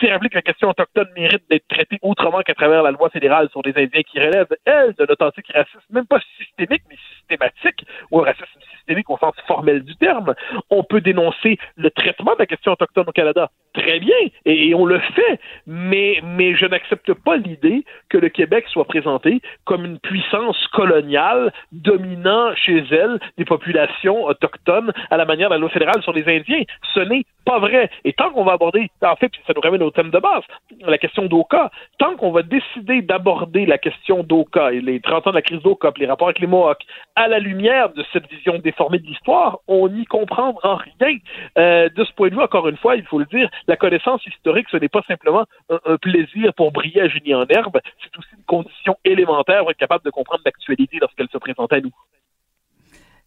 C'est 0.00 0.10
rappeler 0.10 0.30
que 0.30 0.36
la 0.36 0.42
question 0.42 0.68
autochtone 0.68 1.08
mérite 1.14 1.42
d'être 1.48 1.68
traitée 1.68 1.98
autrement 2.02 2.40
qu'à 2.40 2.54
travers 2.54 2.82
la 2.82 2.90
loi 2.90 3.10
fédérale 3.10 3.48
sur 3.50 3.62
les 3.64 3.72
Indiens 3.76 4.02
qui 4.02 4.18
relève, 4.18 4.48
elle, 4.64 4.94
de 4.94 5.04
l'authentique 5.04 5.46
racisme, 5.52 5.78
même 5.90 6.06
pas 6.06 6.20
systémique, 6.38 6.82
mais 6.88 6.96
systématique, 7.18 7.86
ou 8.10 8.20
un 8.20 8.24
racisme 8.24 8.60
systémique 8.76 9.08
au 9.10 9.18
sens 9.18 9.34
formel 9.46 9.82
du 9.84 9.96
terme. 9.96 10.34
On 10.70 10.82
peut 10.82 11.00
dénoncer 11.00 11.58
le 11.76 11.90
traitement 11.90 12.34
de 12.34 12.40
la 12.40 12.46
question 12.46 12.72
autochtone 12.72 13.08
au 13.08 13.12
Canada. 13.12 13.50
Très 13.76 14.00
bien, 14.00 14.16
et, 14.46 14.74
on 14.74 14.86
le 14.86 14.98
fait, 14.98 15.38
mais, 15.66 16.20
mais 16.24 16.54
je 16.54 16.64
n'accepte 16.64 17.12
pas 17.12 17.36
l'idée 17.36 17.84
que 18.08 18.16
le 18.16 18.30
Québec 18.30 18.64
soit 18.68 18.86
présenté 18.86 19.42
comme 19.64 19.84
une 19.84 19.98
puissance 19.98 20.56
coloniale 20.68 21.52
dominant 21.72 22.54
chez 22.54 22.84
elle 22.90 23.18
des 23.36 23.44
populations 23.44 24.24
autochtones 24.24 24.92
à 25.10 25.18
la 25.18 25.26
manière 25.26 25.50
de 25.50 25.54
la 25.54 25.58
loi 25.58 25.68
fédérale 25.68 26.02
sur 26.02 26.14
les 26.14 26.26
Indiens. 26.26 26.62
Ce 26.94 27.00
n'est 27.00 27.24
pas 27.44 27.58
vrai. 27.58 27.90
Et 28.04 28.14
tant 28.14 28.30
qu'on 28.30 28.44
va 28.44 28.52
aborder, 28.52 28.90
en 29.02 29.16
fait, 29.16 29.30
ça 29.46 29.52
nous 29.54 29.60
ramène 29.60 29.82
au 29.82 29.90
thème 29.90 30.10
de 30.10 30.18
base, 30.18 30.42
la 30.80 30.98
question 30.98 31.26
d'Oka, 31.26 31.70
tant 31.98 32.16
qu'on 32.16 32.32
va 32.32 32.42
décider 32.42 33.02
d'aborder 33.02 33.66
la 33.66 33.78
question 33.78 34.22
d'Oka 34.22 34.72
et 34.72 34.80
les 34.80 35.00
30 35.00 35.26
ans 35.26 35.30
de 35.30 35.36
la 35.36 35.42
crise 35.42 35.62
d'Oka, 35.62 35.92
les 35.98 36.06
rapports 36.06 36.28
avec 36.28 36.40
les 36.40 36.46
Mohawks, 36.46 36.84
à 37.14 37.28
la 37.28 37.38
lumière 37.38 37.90
de 37.90 38.04
cette 38.12 38.28
vision 38.30 38.58
déformée 38.58 38.98
de 38.98 39.06
l'histoire, 39.06 39.58
on 39.68 39.88
n'y 39.88 40.06
comprendra 40.06 40.76
rien. 40.76 41.16
Euh, 41.58 41.88
de 41.88 42.04
ce 42.04 42.12
point 42.12 42.28
de 42.28 42.34
vue, 42.34 42.42
encore 42.42 42.68
une 42.68 42.76
fois, 42.76 42.96
il 42.96 43.04
faut 43.04 43.18
le 43.18 43.26
dire, 43.26 43.48
la 43.66 43.76
connaissance 43.76 44.24
historique, 44.26 44.66
ce 44.70 44.76
n'est 44.76 44.88
pas 44.88 45.02
simplement 45.06 45.44
un, 45.68 45.96
plaisir 45.96 46.52
pour 46.54 46.72
briller 46.72 47.02
à 47.02 47.08
Julie 47.08 47.34
en 47.34 47.46
herbe, 47.48 47.78
c'est 48.02 48.18
aussi 48.18 48.28
une 48.36 48.44
condition 48.44 48.96
élémentaire 49.04 49.60
pour 49.60 49.70
être 49.70 49.76
capable 49.76 50.04
de 50.04 50.10
comprendre 50.10 50.42
l'actualité 50.44 50.98
lorsqu'elle 51.00 51.28
se 51.32 51.38
présente 51.38 51.72
à 51.72 51.80
nous. 51.80 51.92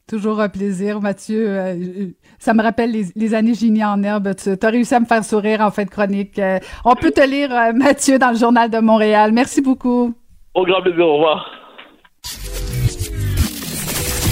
Toujours 0.08 0.40
un 0.40 0.50
plaisir, 0.50 1.02
Mathieu. 1.02 1.48
Euh, 1.48 2.08
ça 2.40 2.56
me 2.56 2.64
rappelle 2.64 2.92
les, 3.16 3.36
années 3.36 3.54
Génie 3.54 3.86
en 3.86 4.02
herbe. 4.02 4.34
Tu 4.36 4.50
as 4.60 4.70
réussi 4.70 4.96
à 4.96 5.00
me 5.00 5.06
faire 5.06 5.24
sourire 5.24 5.62
en 5.62 5.70
fin 5.70 5.84
de 5.84 5.90
chronique. 5.90 6.40
Euh, 6.40 6.58
on 6.84 6.96
peut 6.96 7.12
te 7.12 7.22
lire, 7.22 7.54
euh, 7.54 7.74
Mathieu, 7.74 8.18
dans 8.18 8.32
le 8.32 8.38
Journal 8.38 8.72
de 8.72 8.80
Montréal. 8.80 9.32
Merci 9.32 9.62
beaucoup. 9.62 10.16
Au 10.56 10.66
grand 10.66 10.82
plaisir. 10.82 11.06
Au 11.06 11.14
revoir. 11.14 11.52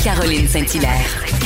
Caroline 0.04 0.48
Saint-Hilaire. 0.48 1.37